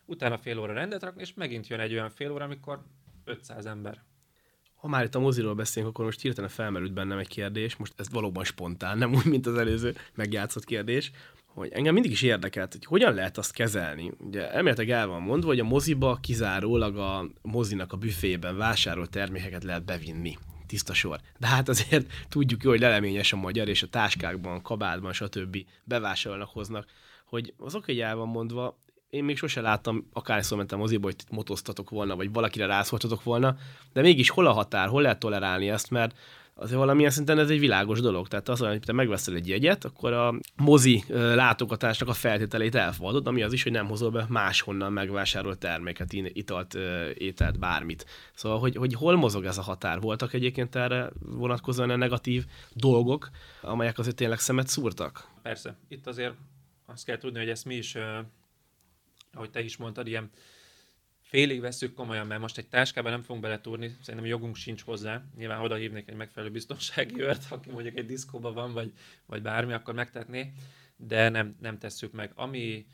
Utána 0.05 0.37
fél 0.37 0.59
óra 0.59 0.73
rendet 0.73 1.03
rakni, 1.03 1.21
és 1.21 1.33
megint 1.33 1.67
jön 1.67 1.79
egy 1.79 1.93
olyan 1.93 2.09
fél 2.09 2.31
óra, 2.31 2.43
amikor 2.43 2.83
500 3.25 3.65
ember. 3.65 4.01
Ha 4.75 4.87
már 4.87 5.03
itt 5.03 5.15
a 5.15 5.19
moziról 5.19 5.55
beszélünk, 5.55 5.91
akkor 5.91 6.05
most 6.05 6.21
hirtelen 6.21 6.49
felmerült 6.49 6.93
bennem 6.93 7.17
egy 7.17 7.27
kérdés, 7.27 7.75
most 7.75 7.93
ez 7.97 8.09
valóban 8.09 8.43
spontán, 8.43 8.97
nem 8.97 9.13
úgy, 9.13 9.25
mint 9.25 9.45
az 9.45 9.57
előző 9.57 9.95
megjátszott 10.15 10.65
kérdés, 10.65 11.11
hogy 11.45 11.71
engem 11.71 11.93
mindig 11.93 12.11
is 12.11 12.21
érdekelt, 12.21 12.71
hogy 12.71 12.85
hogyan 12.85 13.13
lehet 13.13 13.37
azt 13.37 13.53
kezelni. 13.53 14.11
Ugye 14.17 14.51
elméletileg 14.51 14.89
el 14.89 15.07
van 15.07 15.21
mondva, 15.21 15.47
hogy 15.47 15.59
a 15.59 15.63
moziba 15.63 16.17
kizárólag 16.21 16.97
a 16.97 17.29
mozinak 17.41 17.93
a 17.93 17.97
büfében 17.97 18.57
vásárolt 18.57 19.09
termékeket 19.09 19.63
lehet 19.63 19.85
bevinni 19.85 20.37
tiszta 20.71 20.93
sor. 20.93 21.19
De 21.39 21.47
hát 21.47 21.69
azért 21.69 22.13
tudjuk 22.29 22.63
jó, 22.63 22.69
hogy 22.69 22.79
leleményes 22.79 23.33
a 23.33 23.37
magyar, 23.37 23.67
és 23.67 23.83
a 23.83 23.87
táskákban, 23.87 24.61
kabátban, 24.61 25.13
stb. 25.13 25.57
bevásárolnak, 25.83 26.49
hoznak, 26.49 26.85
hogy 27.25 27.53
az 27.57 27.75
oké, 27.75 28.01
el 28.01 28.15
van 28.15 28.27
mondva, 28.27 28.77
én 29.09 29.23
még 29.23 29.37
sose 29.37 29.61
láttam, 29.61 30.07
akárszor 30.13 30.57
mentem 30.57 30.79
moziba, 30.79 31.05
hogy 31.05 31.15
motoztatok 31.29 31.89
volna, 31.89 32.15
vagy 32.15 32.31
valakire 32.31 32.65
rászoltatok 32.65 33.23
volna, 33.23 33.55
de 33.93 34.01
mégis 34.01 34.29
hol 34.29 34.47
a 34.47 34.51
határ, 34.51 34.87
hol 34.87 35.01
lehet 35.01 35.19
tolerálni 35.19 35.69
ezt, 35.69 35.89
mert 35.89 36.17
azért 36.61 36.77
valamilyen 36.77 37.11
szinten 37.11 37.39
ez 37.39 37.49
egy 37.49 37.59
világos 37.59 37.99
dolog. 37.99 38.27
Tehát 38.27 38.49
az, 38.49 38.59
hogy 38.59 38.79
te 38.79 38.93
megveszel 38.93 39.35
egy 39.35 39.47
jegyet, 39.47 39.85
akkor 39.85 40.13
a 40.13 40.35
mozi 40.55 41.03
látogatásnak 41.09 42.09
a 42.09 42.13
feltételeit 42.13 42.75
elfogadod, 42.75 43.27
ami 43.27 43.43
az 43.43 43.53
is, 43.53 43.63
hogy 43.63 43.71
nem 43.71 43.87
hozol 43.87 44.11
be 44.11 44.25
máshonnan 44.29 44.93
megvásárolt 44.93 45.59
terméket, 45.59 46.13
italt, 46.13 46.73
ételt, 47.13 47.59
bármit. 47.59 48.05
Szóval, 48.33 48.59
hogy, 48.59 48.75
hogy 48.75 48.93
hol 48.93 49.15
mozog 49.15 49.45
ez 49.45 49.57
a 49.57 49.61
határ? 49.61 49.99
Voltak 49.99 50.33
egyébként 50.33 50.75
erre 50.75 51.11
vonatkozóan 51.19 51.89
a 51.89 51.95
negatív 51.95 52.45
dolgok, 52.73 53.29
amelyek 53.61 53.99
azért 53.99 54.15
tényleg 54.15 54.39
szemet 54.39 54.67
szúrtak? 54.67 55.27
Persze. 55.41 55.77
Itt 55.87 56.07
azért 56.07 56.33
azt 56.85 57.05
kell 57.05 57.17
tudni, 57.17 57.39
hogy 57.39 57.49
ezt 57.49 57.65
mi 57.65 57.75
is, 57.75 57.97
ahogy 59.33 59.49
te 59.49 59.63
is 59.63 59.77
mondtad, 59.77 60.07
ilyen 60.07 60.29
félig 61.31 61.61
veszük 61.61 61.93
komolyan, 61.93 62.27
mert 62.27 62.41
most 62.41 62.57
egy 62.57 62.67
táskába 62.67 63.09
nem 63.09 63.21
fogunk 63.21 63.41
beletúrni, 63.41 63.97
szerintem 64.01 64.29
jogunk 64.29 64.55
sincs 64.55 64.83
hozzá. 64.83 65.23
Nyilván 65.37 65.61
oda 65.61 65.75
hívnék 65.75 66.09
egy 66.09 66.15
megfelelő 66.15 66.51
biztonsági 66.51 67.21
őrt, 67.21 67.43
aki 67.49 67.69
mondjuk 67.69 67.97
egy 67.97 68.05
diszkóban 68.05 68.53
van, 68.53 68.73
vagy, 68.73 68.91
vagy 69.25 69.41
bármi, 69.41 69.73
akkor 69.73 69.93
megtetné, 69.93 70.51
de 70.95 71.29
nem, 71.29 71.55
nem 71.61 71.77
tesszük 71.77 72.11
meg. 72.11 72.31
Ami 72.35 72.85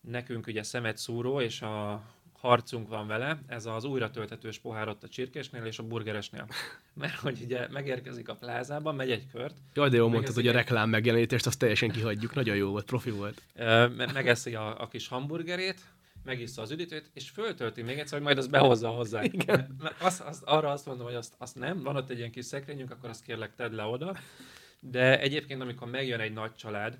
nekünk 0.00 0.46
ugye 0.46 0.62
szemet 0.62 0.96
szúró, 0.96 1.40
és 1.40 1.62
a 1.62 2.02
harcunk 2.32 2.88
van 2.88 3.06
vele, 3.06 3.40
ez 3.46 3.66
az 3.66 3.84
újra 3.84 4.10
töltetős 4.10 4.58
pohár 4.58 4.88
ott 4.88 5.02
a 5.02 5.08
csirkésnél 5.08 5.64
és 5.64 5.78
a 5.78 5.82
burgeresnél. 5.82 6.46
Mert 6.94 7.14
hogy 7.14 7.40
ugye 7.44 7.68
megérkezik 7.68 8.28
a 8.28 8.34
plázában, 8.34 8.94
megy 8.94 9.10
egy 9.10 9.26
kört. 9.32 9.56
Jaj, 9.74 9.88
de 9.88 9.96
jól 9.96 10.08
mondtad, 10.08 10.34
hogy 10.34 10.48
a 10.48 10.52
reklám 10.52 10.88
megjelenítést 10.88 11.46
azt 11.46 11.58
teljesen 11.58 11.90
kihagyjuk. 11.90 12.34
Nagyon 12.34 12.56
jó 12.56 12.70
volt, 12.70 12.84
profi 12.84 13.10
volt. 13.10 13.42
Megeszi 14.12 14.54
a, 14.54 14.80
a 14.80 14.88
kis 14.88 15.08
hamburgerét, 15.08 15.80
megissza 16.24 16.62
az 16.62 16.70
üdítőt, 16.70 17.10
és 17.14 17.30
föltölti 17.30 17.82
még 17.82 17.98
egyszer, 17.98 18.12
hogy 18.12 18.26
majd 18.26 18.38
az 18.38 18.46
behozza 18.46 18.88
hozzá. 18.88 19.22
Igen. 19.22 19.80
Azt, 20.00 20.20
azt, 20.20 20.42
arra 20.42 20.70
azt 20.70 20.86
mondom, 20.86 21.06
hogy 21.06 21.14
azt, 21.14 21.34
azt 21.38 21.54
nem, 21.54 21.82
van 21.82 21.96
ott 21.96 22.10
egy 22.10 22.18
ilyen 22.18 22.30
kis 22.30 22.44
szekrényünk, 22.44 22.90
akkor 22.90 23.08
azt 23.08 23.22
kérlek 23.22 23.54
tedd 23.54 23.74
le 23.74 23.84
oda. 23.84 24.16
De 24.80 25.20
egyébként, 25.20 25.60
amikor 25.60 25.90
megjön 25.90 26.20
egy 26.20 26.32
nagy 26.32 26.54
család, 26.54 26.98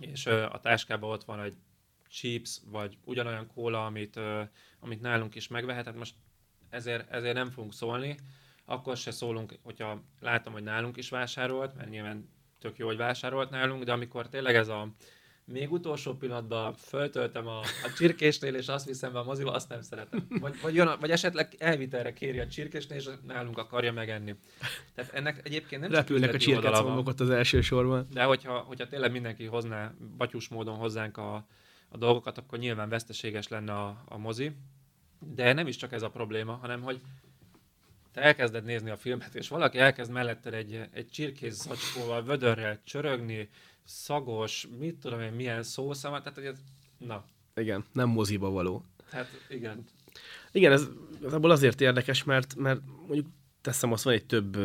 és 0.00 0.26
a 0.26 0.60
táskában 0.62 1.10
ott 1.10 1.24
van 1.24 1.40
egy 1.40 1.54
chips, 2.08 2.60
vagy 2.70 2.98
ugyanolyan 3.04 3.46
kóla, 3.46 3.86
amit, 3.86 4.20
amit 4.80 5.00
nálunk 5.00 5.34
is 5.34 5.48
megvehet, 5.48 5.94
most 5.94 6.14
ezért, 6.70 7.10
ezért 7.10 7.34
nem 7.34 7.50
fogunk 7.50 7.72
szólni, 7.72 8.16
akkor 8.64 8.96
se 8.96 9.10
szólunk, 9.10 9.58
hogyha 9.62 10.02
látom, 10.20 10.52
hogy 10.52 10.62
nálunk 10.62 10.96
is 10.96 11.08
vásárolt, 11.08 11.74
mert 11.74 11.90
nyilván 11.90 12.28
tök 12.58 12.78
jó, 12.78 12.86
hogy 12.86 12.96
vásárolt 12.96 13.50
nálunk, 13.50 13.84
de 13.84 13.92
amikor 13.92 14.28
tényleg 14.28 14.54
ez 14.54 14.68
a 14.68 14.88
még 15.46 15.72
utolsó 15.72 16.14
pillanatban 16.14 16.74
föltöltem 16.74 17.46
a, 17.46 17.58
a 17.58 17.92
csirkésnél, 17.96 18.54
és 18.54 18.68
azt 18.68 18.86
viszem 18.86 19.12
be 19.12 19.18
a 19.18 19.24
moziba, 19.24 19.52
azt 19.52 19.68
nem 19.68 19.82
szeretem. 19.82 20.26
Vagy, 20.40 20.60
vagy, 20.60 20.74
jön, 20.74 20.96
vagy 21.00 21.10
esetleg 21.10 21.54
elvitelre 21.58 22.12
kéri 22.12 22.38
a 22.38 22.46
csirkésnél, 22.46 22.98
és 22.98 23.08
nálunk 23.26 23.58
akarja 23.58 23.92
megenni. 23.92 24.34
Tehát 24.94 25.12
ennek 25.12 25.40
egyébként 25.44 25.80
nem 25.80 25.90
Repülnek 25.90 26.34
a 26.34 26.38
csirkecombokat 26.38 27.20
ott 27.20 27.20
az 27.20 27.30
első 27.30 27.60
sorban. 27.60 28.06
De 28.12 28.24
hogyha, 28.24 28.58
hogyha 28.58 28.86
tényleg 28.86 29.12
mindenki 29.12 29.44
hozná 29.44 29.94
batyus 30.16 30.48
módon 30.48 30.76
hozzánk 30.76 31.16
a, 31.16 31.46
a 31.88 31.96
dolgokat, 31.96 32.38
akkor 32.38 32.58
nyilván 32.58 32.88
veszteséges 32.88 33.48
lenne 33.48 33.72
a, 33.72 34.02
a 34.04 34.18
mozi. 34.18 34.52
De 35.34 35.52
nem 35.52 35.66
is 35.66 35.76
csak 35.76 35.92
ez 35.92 36.02
a 36.02 36.10
probléma, 36.10 36.52
hanem 36.52 36.82
hogy 36.82 37.00
te 38.12 38.20
elkezded 38.20 38.64
nézni 38.64 38.90
a 38.90 38.96
filmet, 38.96 39.34
és 39.34 39.48
valaki 39.48 39.78
elkezd 39.78 40.10
melletted 40.10 40.54
egy, 40.54 40.80
egy 40.92 41.10
csirkész 41.10 41.62
zacskóval, 41.62 42.22
vödörrel 42.22 42.80
csörögni, 42.84 43.48
szagos, 43.86 44.68
mit 44.78 44.96
tudom 44.96 45.20
én, 45.20 45.32
milyen 45.32 45.62
szószám, 45.62 46.10
tehát 46.12 46.34
hogy 46.34 46.44
ez, 46.44 46.58
na. 46.98 47.24
Igen, 47.54 47.84
nem 47.92 48.08
moziba 48.08 48.50
való. 48.50 48.84
Tehát 49.10 49.28
igen. 49.48 49.84
Igen, 50.52 50.72
ez 50.72 50.88
abból 51.30 51.50
azért 51.50 51.80
érdekes, 51.80 52.24
mert, 52.24 52.54
mert 52.54 52.80
mondjuk 53.06 53.26
teszem 53.66 53.92
azt, 53.92 54.04
van 54.04 54.14
egy 54.14 54.24
több 54.24 54.58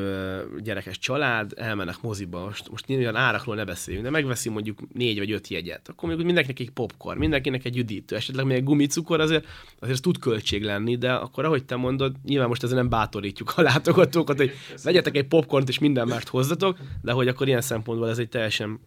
gyerekes 0.64 1.00
család, 1.00 1.52
elmennek 1.56 2.02
moziba, 2.02 2.46
most, 2.46 2.70
most 2.70 2.90
olyan 2.90 3.16
árakról 3.16 3.56
ne 3.56 3.66
beszéljünk, 3.66 4.06
de 4.06 4.12
megveszi 4.12 4.50
mondjuk 4.50 4.80
négy 4.94 5.18
vagy 5.18 5.32
öt 5.32 5.48
jegyet, 5.48 5.90
akkor 5.90 6.08
mondjuk 6.08 6.26
mindenkinek 6.26 6.60
egy 6.60 6.70
popcorn, 6.70 7.20
mindenkinek 7.20 7.66
egy 7.66 7.78
üdítő, 7.78 8.16
esetleg 8.16 8.46
még 8.46 8.58
egy 8.58 8.64
gumicukor, 8.64 9.20
azért, 9.20 9.46
azért 9.80 9.94
ez 9.94 10.00
tud 10.00 10.18
költség 10.20 10.64
lenni, 10.64 10.98
de 10.98 11.14
akkor 11.14 11.46
ahogy 11.46 11.66
te 11.66 11.76
mondod, 11.76 12.16
nyilván 12.24 12.48
most 12.48 12.64
ezzel 12.64 12.78
nem 12.78 12.90
bátorítjuk 12.90 13.54
a 13.56 13.62
látogatókat, 13.62 14.38
hogy 14.38 14.52
vegyetek 14.84 15.16
egy 15.16 15.28
popcornt 15.28 15.70
és 15.70 15.80
minden 15.80 16.08
mást 16.08 16.28
hozzatok, 16.28 16.78
de 17.02 17.12
hogy 17.12 17.28
akkor 17.28 17.48
ilyen 17.48 17.62
szempontból 17.62 18.10
ez 18.10 18.18
egy 18.18 18.30
teljesen 18.30 18.80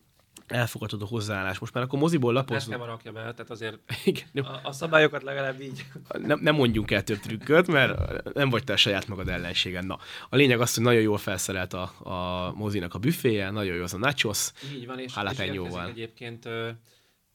elfogadható 0.46 1.06
hozzáállás. 1.06 1.58
Most 1.58 1.74
már 1.74 1.84
akkor 1.84 1.98
moziból 1.98 2.32
lapozunk. 2.32 2.78
Nem 2.78 2.86
rakja 2.86 3.12
be, 3.12 3.20
tehát 3.20 3.50
azért 3.50 3.78
Igen. 4.04 4.44
A, 4.44 4.60
a, 4.62 4.72
szabályokat 4.72 5.22
legalább 5.22 5.60
így. 5.60 5.86
Nem, 6.18 6.40
nem 6.42 6.54
mondjunk 6.54 6.90
el 6.90 7.02
több 7.02 7.18
trükköt, 7.18 7.66
mert 7.66 8.22
nem 8.34 8.50
vagy 8.50 8.64
te 8.64 8.72
a 8.72 8.76
saját 8.76 9.06
magad 9.06 9.28
ellenségen. 9.28 9.86
Na, 9.86 9.98
a 10.28 10.36
lényeg 10.36 10.60
az, 10.60 10.74
hogy 10.74 10.84
nagyon 10.84 11.00
jól 11.00 11.18
felszerelt 11.18 11.72
a, 11.72 11.92
a 11.98 12.52
mozinak 12.52 12.94
a 12.94 12.98
büféje, 12.98 13.50
nagyon 13.50 13.76
jó 13.76 13.82
az 13.82 13.94
a 13.94 13.98
nachos, 13.98 14.52
Így 14.74 14.86
van, 14.86 14.98
és, 14.98 15.12
és 15.26 15.72
egyébként 15.86 16.44
ö, 16.44 16.70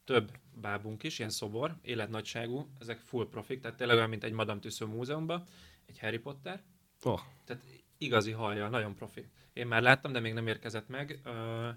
több 0.05 0.31
bábunk 0.61 1.03
is, 1.03 1.19
ilyen 1.19 1.31
szobor, 1.31 1.75
életnagyságú, 1.81 2.69
ezek 2.79 2.99
full 2.99 3.27
profik, 3.29 3.61
tehát 3.61 3.77
tényleg 3.77 3.97
olyan, 3.97 4.09
mint 4.09 4.23
egy 4.23 4.31
Madame 4.31 4.59
Tussauds 4.59 4.93
múzeumban, 4.93 5.43
egy 5.85 5.99
Harry 5.99 6.17
Potter. 6.17 6.61
Oh. 7.03 7.19
Tehát 7.45 7.63
igazi 7.97 8.31
hallja, 8.31 8.69
nagyon 8.69 8.95
profi. 8.95 9.25
Én 9.53 9.67
már 9.67 9.81
láttam, 9.81 10.11
de 10.11 10.19
még 10.19 10.33
nem 10.33 10.47
érkezett 10.47 10.87
meg. 10.87 11.19
Ö, 11.23 11.69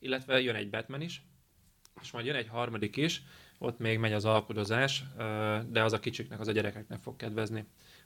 illetve 0.00 0.40
jön 0.40 0.54
egy 0.54 0.70
Batman 0.70 1.00
is, 1.00 1.22
és 2.02 2.10
majd 2.10 2.26
jön 2.26 2.34
egy 2.34 2.48
harmadik 2.48 2.96
is, 2.96 3.22
ott 3.58 3.78
még 3.78 3.98
megy 3.98 4.12
az 4.12 4.24
alkudozás, 4.24 5.04
de 5.68 5.82
az 5.82 5.92
a 5.92 6.00
kicsiknek, 6.00 6.40
az 6.40 6.48
a 6.48 6.52
gyerekeknek 6.52 7.00
fog 7.00 7.16
kedvezni. 7.16 7.64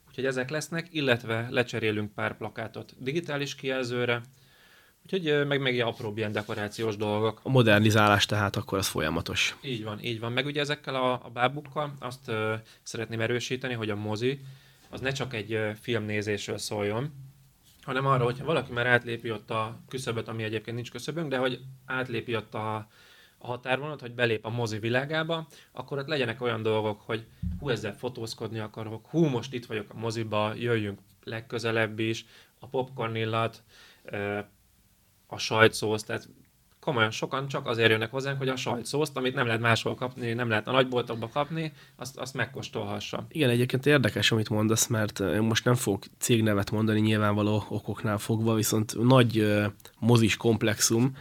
Úgyhogy 0.08 0.26
ezek 0.26 0.50
lesznek, 0.50 0.88
illetve 0.90 1.46
lecserélünk 1.50 2.14
pár 2.14 2.36
plakátot 2.36 2.94
digitális 2.98 3.54
kijelzőre, 3.54 4.22
Úgyhogy 5.12 5.46
meg 5.46 5.60
még 5.60 5.82
apróbb 5.82 6.16
ilyen 6.16 6.32
dekorációs 6.32 6.96
dolgok. 6.96 7.40
A 7.42 7.48
modernizálás 7.48 8.26
tehát 8.26 8.56
akkor 8.56 8.78
az 8.78 8.86
folyamatos. 8.86 9.56
Így 9.62 9.84
van, 9.84 9.98
így 10.02 10.20
van. 10.20 10.32
Meg 10.32 10.46
ugye 10.46 10.60
ezekkel 10.60 10.94
a, 10.94 11.12
a 11.12 11.30
bábukkal 11.32 11.94
azt 11.98 12.28
ö, 12.28 12.54
szeretném 12.82 13.20
erősíteni, 13.20 13.74
hogy 13.74 13.90
a 13.90 13.96
mozi 13.96 14.40
az 14.88 15.00
ne 15.00 15.12
csak 15.12 15.34
egy 15.34 15.52
ö, 15.52 15.70
filmnézésről 15.80 16.58
szóljon, 16.58 17.12
hanem 17.84 18.06
arra, 18.06 18.24
hogyha 18.24 18.44
valaki 18.44 18.72
már 18.72 18.86
átlépi 18.86 19.30
ott 19.30 19.50
a 19.50 19.80
küszöböt, 19.88 20.28
ami 20.28 20.42
egyébként 20.42 20.76
nincs 20.76 20.90
küszöbünk, 20.90 21.28
de 21.28 21.36
hogy 21.36 21.60
átlépi 21.86 22.36
ott 22.36 22.54
a, 22.54 22.76
a 23.38 23.46
határvonat, 23.46 24.00
hogy 24.00 24.12
belép 24.12 24.44
a 24.44 24.50
mozi 24.50 24.78
világába, 24.78 25.46
akkor 25.72 25.98
ott 25.98 26.06
legyenek 26.06 26.42
olyan 26.42 26.62
dolgok, 26.62 27.00
hogy 27.00 27.26
hú, 27.60 27.68
ezzel 27.68 27.96
fotózkodni 27.96 28.58
akarok, 28.58 29.06
hú, 29.06 29.24
most 29.24 29.52
itt 29.52 29.66
vagyok 29.66 29.90
a 29.90 29.98
moziba, 29.98 30.54
jöjjünk 30.54 30.98
legközelebb 31.24 31.98
is, 31.98 32.24
a 32.58 32.66
popcorn 32.66 33.14
illat, 33.14 33.62
a 35.26 35.38
sajtszósz, 35.38 36.02
tehát 36.02 36.28
komolyan 36.84 37.10
sokan 37.10 37.48
csak 37.48 37.66
azért 37.66 37.90
jönnek 37.90 38.10
hozzánk, 38.10 38.38
hogy 38.38 38.48
a 38.48 38.56
sajtszószt, 38.56 39.16
amit 39.16 39.34
nem 39.34 39.46
lehet 39.46 39.60
máshol 39.60 39.94
kapni, 39.94 40.32
nem 40.32 40.48
lehet 40.48 40.68
a 40.68 40.72
nagyboltokba 40.72 41.28
kapni, 41.28 41.72
azt, 41.96 42.18
azt 42.18 42.34
megkóstolhassa. 42.34 43.26
Igen, 43.28 43.50
egyébként 43.50 43.86
érdekes, 43.86 44.32
amit 44.32 44.48
mondasz, 44.48 44.86
mert 44.86 45.40
most 45.40 45.64
nem 45.64 45.74
fogok 45.74 46.02
cégnevet 46.18 46.70
mondani 46.70 47.00
nyilvánvaló 47.00 47.64
okoknál 47.68 48.18
fogva, 48.18 48.54
viszont 48.54 49.02
nagy 49.02 49.46
mozis 49.98 50.36
komplexum, 50.36 51.16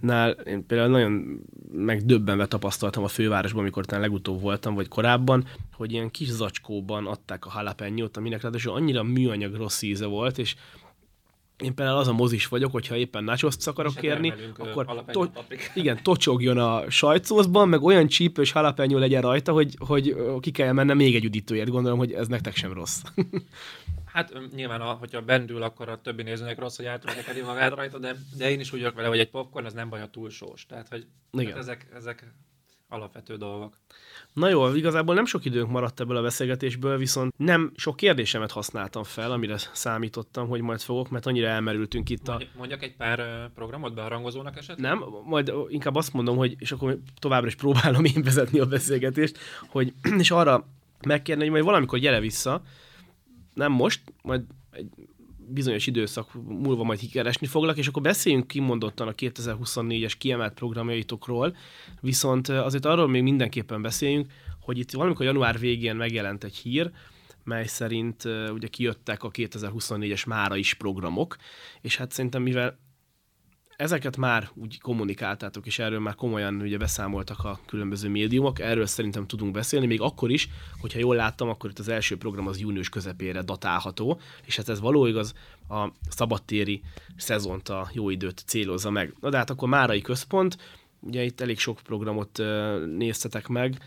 nál 0.00 0.30
én 0.30 0.66
például 0.66 0.90
nagyon 0.90 1.40
megdöbbenve 1.72 2.46
tapasztaltam 2.46 3.04
a 3.04 3.08
fővárosban, 3.08 3.60
amikor 3.60 3.84
talán 3.84 4.02
legutóbb 4.02 4.40
voltam, 4.40 4.74
vagy 4.74 4.88
korábban, 4.88 5.46
hogy 5.72 5.92
ilyen 5.92 6.10
kis 6.10 6.28
zacskóban 6.28 7.06
adták 7.06 7.46
a 7.46 7.52
jalapeno 7.54 8.06
aminek 8.12 8.42
ráadásul 8.42 8.72
annyira 8.72 9.02
műanyag 9.02 9.54
rossz 9.54 9.82
íze 9.82 10.06
volt, 10.06 10.38
és 10.38 10.56
én 11.62 11.74
például 11.74 11.98
az 11.98 12.08
a 12.08 12.12
mozis 12.12 12.46
vagyok, 12.46 12.72
hogyha 12.72 12.96
éppen 12.96 13.24
nachoszt 13.24 13.68
akarok 13.68 13.94
kérni, 13.94 14.32
akkor 14.56 15.04
to- 15.06 15.44
igen, 15.74 16.02
tocsogjon 16.02 16.58
a 16.58 16.90
sajtszószban, 16.90 17.68
meg 17.68 17.82
olyan 17.82 18.06
csípős 18.06 18.52
halapenyó 18.52 18.98
legyen 18.98 19.22
rajta, 19.22 19.52
hogy, 19.52 19.74
hogy 19.78 20.16
ki 20.40 20.50
kell 20.50 20.72
mennem 20.72 20.96
még 20.96 21.14
egy 21.14 21.24
üdítőért. 21.24 21.68
Gondolom, 21.68 21.98
hogy 21.98 22.12
ez 22.12 22.28
nektek 22.28 22.56
sem 22.56 22.72
rossz. 22.72 23.02
Hát 24.16 24.32
nyilván, 24.54 24.80
a, 24.80 24.92
hogyha 24.92 25.22
bendül, 25.22 25.62
akkor 25.62 25.88
a 25.88 26.00
többi 26.00 26.22
nézőnek 26.22 26.58
rossz, 26.58 26.76
hogy 26.76 26.86
átvezetedi 26.86 27.40
magát 27.40 27.74
rajta, 27.74 27.98
de, 27.98 28.16
de 28.36 28.50
én 28.50 28.60
is 28.60 28.72
úgy 28.72 28.80
vagyok 28.80 28.94
vele, 28.94 29.08
hogy 29.08 29.18
egy 29.18 29.30
popcorn 29.30 29.66
az 29.66 29.72
nem 29.72 29.88
baj, 29.88 30.00
ha 30.00 30.10
túl 30.10 30.30
sós. 30.30 30.66
Tehát, 30.66 30.88
hogy 30.88 31.06
igen. 31.32 31.50
Hát 31.50 31.58
ezek, 31.58 31.86
ezek 31.94 32.32
alapvető 32.88 33.36
dolgok. 33.36 33.76
Na 34.32 34.48
jó, 34.48 34.74
igazából 34.74 35.14
nem 35.14 35.24
sok 35.24 35.44
időnk 35.44 35.70
maradt 35.70 36.00
ebből 36.00 36.16
a 36.16 36.22
beszélgetésből, 36.22 36.98
viszont 36.98 37.38
nem 37.38 37.72
sok 37.76 37.96
kérdésemet 37.96 38.50
használtam 38.50 39.02
fel, 39.02 39.32
amire 39.32 39.56
számítottam, 39.72 40.48
hogy 40.48 40.60
majd 40.60 40.80
fogok, 40.80 41.08
mert 41.08 41.26
annyira 41.26 41.46
elmerültünk 41.46 42.10
itt 42.10 42.28
a... 42.28 42.40
Mondjak 42.56 42.82
egy 42.82 42.96
pár 42.96 43.50
programot 43.54 43.94
beharangozónak 43.94 44.56
esetleg? 44.56 44.90
Nem, 44.90 45.04
majd 45.24 45.52
inkább 45.68 45.94
azt 45.94 46.12
mondom, 46.12 46.36
hogy, 46.36 46.56
és 46.58 46.72
akkor 46.72 46.98
továbbra 47.18 47.46
is 47.46 47.54
próbálom 47.54 48.04
én 48.04 48.22
vezetni 48.22 48.58
a 48.58 48.66
beszélgetést, 48.66 49.38
hogy, 49.68 49.92
és 50.18 50.30
arra 50.30 50.66
megkérni, 51.06 51.42
hogy 51.42 51.52
majd 51.52 51.64
valamikor 51.64 51.98
gyere 51.98 52.20
vissza, 52.20 52.62
nem 53.54 53.72
most, 53.72 54.00
majd 54.22 54.42
egy 54.70 54.88
bizonyos 55.48 55.86
időszak 55.86 56.34
múlva 56.48 56.82
majd 56.82 56.98
kikeresni 56.98 57.46
foglak, 57.46 57.76
és 57.76 57.86
akkor 57.86 58.02
beszéljünk 58.02 58.46
kimondottan 58.46 59.08
a 59.08 59.12
2024-es 59.12 60.12
kiemelt 60.18 60.54
programjaitokról, 60.54 61.56
viszont 62.00 62.48
azért 62.48 62.84
arról 62.84 63.08
még 63.08 63.22
mindenképpen 63.22 63.82
beszéljünk, 63.82 64.26
hogy 64.60 64.78
itt 64.78 64.90
valamikor 64.90 65.26
január 65.26 65.58
végén 65.58 65.96
megjelent 65.96 66.44
egy 66.44 66.56
hír, 66.56 66.90
mely 67.44 67.66
szerint 67.66 68.24
uh, 68.24 68.48
ugye 68.52 68.68
kijöttek 68.68 69.22
a 69.22 69.30
2024-es 69.30 70.26
mára 70.26 70.56
is 70.56 70.74
programok, 70.74 71.36
és 71.80 71.96
hát 71.96 72.12
szerintem 72.12 72.42
mivel 72.42 72.78
ezeket 73.76 74.16
már 74.16 74.48
úgy 74.54 74.80
kommunikáltátok, 74.80 75.66
és 75.66 75.78
erről 75.78 76.00
már 76.00 76.14
komolyan 76.14 76.60
ugye 76.60 76.76
beszámoltak 76.76 77.44
a 77.44 77.60
különböző 77.66 78.08
médiumok, 78.08 78.60
erről 78.60 78.86
szerintem 78.86 79.26
tudunk 79.26 79.52
beszélni, 79.52 79.86
még 79.86 80.00
akkor 80.00 80.30
is, 80.30 80.48
hogyha 80.80 80.98
jól 80.98 81.16
láttam, 81.16 81.48
akkor 81.48 81.70
itt 81.70 81.78
az 81.78 81.88
első 81.88 82.16
program 82.16 82.46
az 82.46 82.60
június 82.60 82.88
közepére 82.88 83.42
datálható, 83.42 84.20
és 84.44 84.56
hát 84.56 84.68
ez 84.68 84.80
való 84.80 85.06
igaz, 85.06 85.34
a 85.68 85.88
szabadtéri 86.08 86.82
szezont, 87.16 87.68
a 87.68 87.90
jó 87.92 88.10
időt 88.10 88.42
célozza 88.46 88.90
meg. 88.90 89.14
Na 89.20 89.30
de 89.30 89.36
hát 89.36 89.50
akkor 89.50 89.68
Márai 89.68 90.00
Központ, 90.00 90.56
ugye 91.00 91.22
itt 91.22 91.40
elég 91.40 91.58
sok 91.58 91.80
programot 91.84 92.42
néztetek 92.96 93.48
meg, 93.48 93.78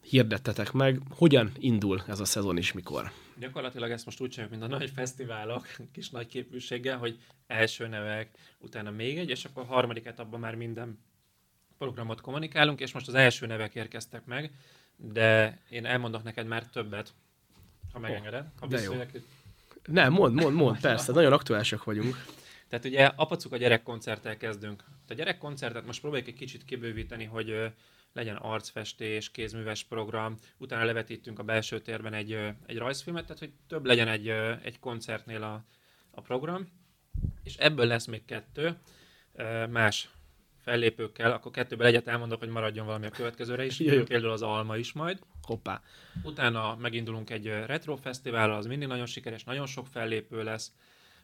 hirdettetek 0.00 0.72
meg, 0.72 1.00
hogyan 1.10 1.50
indul 1.58 2.02
ez 2.06 2.20
a 2.20 2.24
szezon 2.24 2.56
és 2.56 2.72
mikor? 2.72 3.10
Gyakorlatilag 3.38 3.90
ezt 3.90 4.04
most 4.04 4.20
úgy 4.20 4.30
csináljuk, 4.30 4.58
mint 4.58 4.72
a 4.72 4.76
nagy 4.76 4.90
fesztiválok, 4.90 5.66
kis 5.92 6.10
nagy 6.10 6.26
képviséggel, 6.26 6.98
hogy 6.98 7.18
első 7.46 7.86
nevek, 7.86 8.30
utána 8.58 8.90
még 8.90 9.18
egy, 9.18 9.30
és 9.30 9.44
akkor 9.44 9.62
a 9.62 9.66
harmadik 9.66 10.06
etapban 10.06 10.40
már 10.40 10.54
minden 10.54 10.98
programot 11.78 12.20
kommunikálunk, 12.20 12.80
és 12.80 12.92
most 12.92 13.08
az 13.08 13.14
első 13.14 13.46
nevek 13.46 13.74
érkeztek 13.74 14.24
meg, 14.24 14.50
de 14.96 15.58
én 15.70 15.86
elmondok 15.86 16.22
neked 16.22 16.46
már 16.46 16.66
többet, 16.66 17.14
ha 17.92 17.98
megengeded. 17.98 18.46
Ha 18.60 18.66
de 18.66 18.80
jó. 18.80 18.92
Nem, 19.84 20.12
mond, 20.12 20.34
mond, 20.34 20.54
mond, 20.54 20.80
persze, 20.80 21.12
nagyon 21.12 21.32
aktuálisak 21.32 21.84
vagyunk. 21.84 22.24
Tehát 22.68 22.84
ugye 22.84 23.04
apacuk 23.04 23.52
a 23.52 23.56
gyerekkoncerttel 23.56 24.36
kezdünk. 24.36 24.84
A 25.08 25.14
gyerekkoncertet 25.14 25.86
most 25.86 26.00
próbáljuk 26.00 26.28
egy 26.28 26.34
kicsit 26.34 26.64
kibővíteni, 26.64 27.24
hogy 27.24 27.72
legyen 28.18 28.36
arcfestés, 28.36 29.30
kézműves 29.30 29.84
program, 29.84 30.38
utána 30.56 30.84
levetítünk 30.84 31.38
a 31.38 31.42
belső 31.42 31.80
térben 31.80 32.14
egy, 32.14 32.32
egy 32.66 32.78
rajzfilmet, 32.78 33.22
tehát 33.22 33.38
hogy 33.38 33.52
több 33.68 33.84
legyen 33.84 34.08
egy, 34.08 34.28
egy 34.62 34.78
koncertnél 34.78 35.42
a, 35.42 35.64
a 36.10 36.20
program, 36.20 36.68
és 37.42 37.56
ebből 37.56 37.86
lesz 37.86 38.06
még 38.06 38.24
kettő 38.24 38.78
más 39.70 40.08
fellépőkkel, 40.62 41.32
akkor 41.32 41.52
kettőből 41.52 41.86
egyet 41.86 42.08
elmondok, 42.08 42.38
hogy 42.38 42.48
maradjon 42.48 42.86
valami 42.86 43.06
a 43.06 43.10
következőre 43.10 43.64
is, 43.64 43.76
például 44.04 44.32
az 44.32 44.42
Alma 44.42 44.76
is 44.76 44.92
majd. 44.92 45.18
Hoppá. 45.42 45.82
Utána 46.22 46.76
megindulunk 46.76 47.30
egy 47.30 47.46
retro 47.46 47.96
fesztivál, 47.96 48.52
az 48.52 48.66
mindig 48.66 48.88
nagyon 48.88 49.06
sikeres, 49.06 49.44
nagyon 49.44 49.66
sok 49.66 49.86
fellépő 49.86 50.42
lesz, 50.42 50.72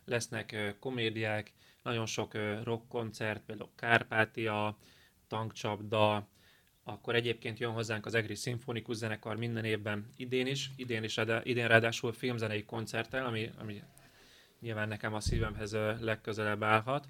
lesznek 0.05 0.77
komédiák, 0.81 1.53
nagyon 1.83 2.07
sok 2.07 2.33
rock 2.63 2.89
koncert, 2.89 3.43
például 3.47 3.71
Kárpátia, 3.77 4.79
tankcsapda, 5.29 6.29
akkor 6.85 7.15
egyébként 7.15 7.59
jön 7.59 7.73
hozzánk 7.73 8.07
az 8.07 8.15
Egri 8.15 8.35
Szimfonikus 8.35 8.97
Zenekar 8.97 9.37
minden 9.37 9.65
évben 9.65 10.13
idén 10.17 10.47
is, 10.47 10.71
idén 10.77 11.03
is 11.03 11.21
idén 11.43 11.69
ráadásul 11.69 12.13
filmzenei 12.13 12.65
koncerttel, 12.65 13.27
ami, 13.27 13.51
ami 13.59 13.83
nyilván 14.61 14.89
nekem 14.89 15.15
a 15.15 15.21
szívemhez 15.21 15.77
legközelebb 16.01 16.63
állhat. 16.63 17.09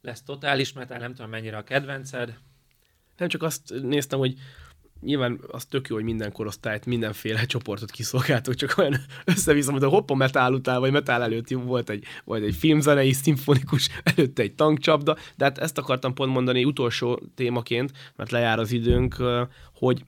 Lesz 0.00 0.22
totális 0.22 0.72
metal, 0.72 0.98
nem 0.98 1.14
tudom 1.14 1.30
mennyire 1.30 1.56
a 1.56 1.64
kedvenced. 1.64 2.38
Nem 3.16 3.28
csak 3.28 3.42
azt 3.42 3.82
néztem, 3.82 4.18
hogy 4.18 4.38
nyilván 5.00 5.40
az 5.50 5.64
tök 5.64 5.88
jó, 5.88 5.94
hogy 5.94 6.04
minden 6.04 6.32
korosztályt, 6.32 6.86
mindenféle 6.86 7.44
csoportot 7.54 7.90
kiszolgáltok, 7.90 8.54
csak 8.54 8.74
olyan 8.78 8.96
összeviszem, 9.24 9.72
hogy 9.72 9.82
a 9.82 9.88
hoppa 9.88 10.14
metál 10.14 10.52
után, 10.52 10.80
vagy 10.80 10.92
metál 10.92 11.22
előtt 11.22 11.48
volt 11.48 11.90
egy, 11.90 12.04
vagy 12.24 12.44
egy 12.44 12.54
filmzenei, 12.54 13.12
szimfonikus, 13.12 13.88
előtte 14.16 14.42
egy 14.42 14.54
tankcsapda, 14.54 15.16
de 15.36 15.44
hát 15.44 15.58
ezt 15.58 15.78
akartam 15.78 16.14
pont 16.14 16.32
mondani 16.32 16.64
utolsó 16.64 17.22
témaként, 17.34 17.92
mert 18.16 18.30
lejár 18.30 18.58
az 18.58 18.72
időnk, 18.72 19.16
hogy 19.74 20.04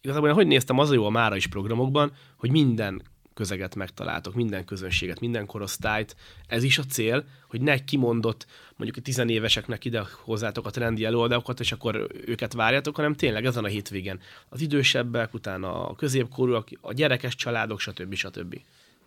igazából 0.00 0.32
hogy 0.32 0.46
néztem, 0.46 0.78
az 0.78 0.90
a 0.90 0.94
jó 0.94 1.04
a 1.04 1.10
mára 1.10 1.36
is 1.36 1.46
programokban, 1.46 2.12
hogy 2.36 2.50
minden 2.50 3.02
közeget 3.34 3.74
megtaláltok, 3.74 4.34
minden 4.34 4.64
közönséget, 4.64 5.20
minden 5.20 5.46
korosztályt. 5.46 6.16
Ez 6.46 6.62
is 6.62 6.78
a 6.78 6.84
cél, 6.84 7.24
hogy 7.48 7.60
ne 7.60 7.84
kimondott, 7.84 8.46
mondjuk 8.76 8.96
a 8.98 9.00
tizenéveseknek 9.00 9.84
ide 9.84 10.02
hozzátok 10.12 10.66
a 10.66 10.70
trendi 10.70 11.04
előadásokat, 11.04 11.60
és 11.60 11.72
akkor 11.72 12.06
őket 12.26 12.52
várjátok, 12.52 12.96
hanem 12.96 13.14
tényleg 13.14 13.44
ezen 13.44 13.64
a 13.64 13.68
hétvégen 13.68 14.20
az 14.48 14.60
idősebbek, 14.60 15.34
utána 15.34 15.88
a 15.88 15.94
középkorúak, 15.94 16.68
a 16.80 16.92
gyerekes 16.92 17.34
családok, 17.34 17.80
stb. 17.80 18.14
stb. 18.14 18.60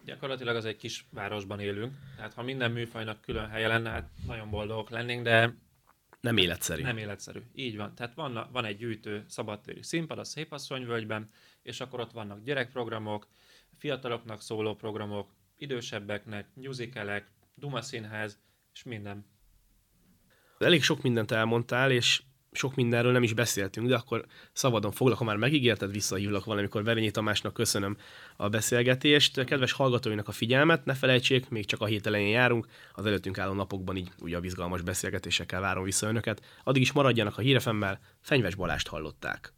Gyakorlatilag 0.06 0.56
az 0.56 0.66
egy 0.66 0.78
kis 0.78 1.06
városban 1.10 1.60
élünk, 1.60 1.94
tehát 2.16 2.34
ha 2.34 2.44
minden 2.44 2.72
műfajnak 2.72 3.22
külön 3.22 3.50
helye 3.50 3.68
lenne, 3.68 3.90
hát 3.90 4.10
nagyon 4.28 4.50
boldogok 4.50 4.90
lennénk, 4.90 5.24
de 5.24 5.56
nem 6.26 6.38
életszerű. 6.38 6.82
Nem 6.82 6.98
életszerű. 6.98 7.40
Így 7.56 7.78
van. 7.78 7.96
Tehát 7.96 8.14
van, 8.16 8.48
van 8.52 8.66
egy 8.66 8.78
gyűjtő 8.78 9.24
szabadtéri 9.28 9.84
színpad 9.84 10.20
a 10.20 10.24
Szépasszonyvölgyben, 10.24 11.30
és 11.62 11.80
akkor 11.80 12.00
ott 12.00 12.12
vannak 12.12 12.44
gyerekprogramok, 12.44 13.28
fiataloknak 13.78 14.42
szóló 14.42 14.76
programok, 14.76 15.30
idősebbeknek, 15.58 16.48
musicalek, 16.54 17.32
Duma 17.56 17.82
Színház, 17.82 18.40
és 18.74 18.84
minden. 18.84 19.26
Elég 20.58 20.84
sok 20.84 21.02
mindent 21.02 21.32
elmondtál, 21.32 21.92
és 21.92 22.22
sok 22.56 22.76
mindenről 22.76 23.12
nem 23.12 23.24
is 23.24 23.34
beszéltünk, 23.34 23.88
de 23.88 23.96
akkor 23.96 24.26
szabadon 24.54 24.92
foglak, 24.92 25.18
ha 25.18 25.24
már 25.24 25.36
megígérted, 25.36 25.92
visszahívlak 25.92 26.46
valamikor 26.46 26.84
Verényi 26.84 27.12
Tamásnak 27.12 27.54
köszönöm 27.54 27.98
a 28.36 28.50
beszélgetést. 28.50 29.44
Kedves 29.44 29.72
hallgatóinak 29.72 30.28
a 30.28 30.32
figyelmet, 30.32 30.86
ne 30.86 30.94
felejtsék, 30.94 31.50
még 31.50 31.66
csak 31.66 31.82
a 31.82 31.86
hét 31.86 32.08
elején 32.08 32.30
járunk, 32.30 32.68
az 32.94 33.06
előttünk 33.06 33.38
álló 33.38 33.54
napokban 33.54 33.96
így 33.96 34.12
ugye 34.22 34.38
a 34.38 34.40
bizgalmas 34.40 34.82
beszélgetésekkel 34.82 35.62
várom 35.62 35.84
vissza 35.84 36.08
önöket. 36.08 36.42
Addig 36.64 36.82
is 36.82 36.92
maradjanak 36.92 37.38
a 37.38 37.42
hírefemmel, 37.42 38.00
Fenyves 38.22 38.56
Balást 38.56 38.88
hallották. 38.88 39.55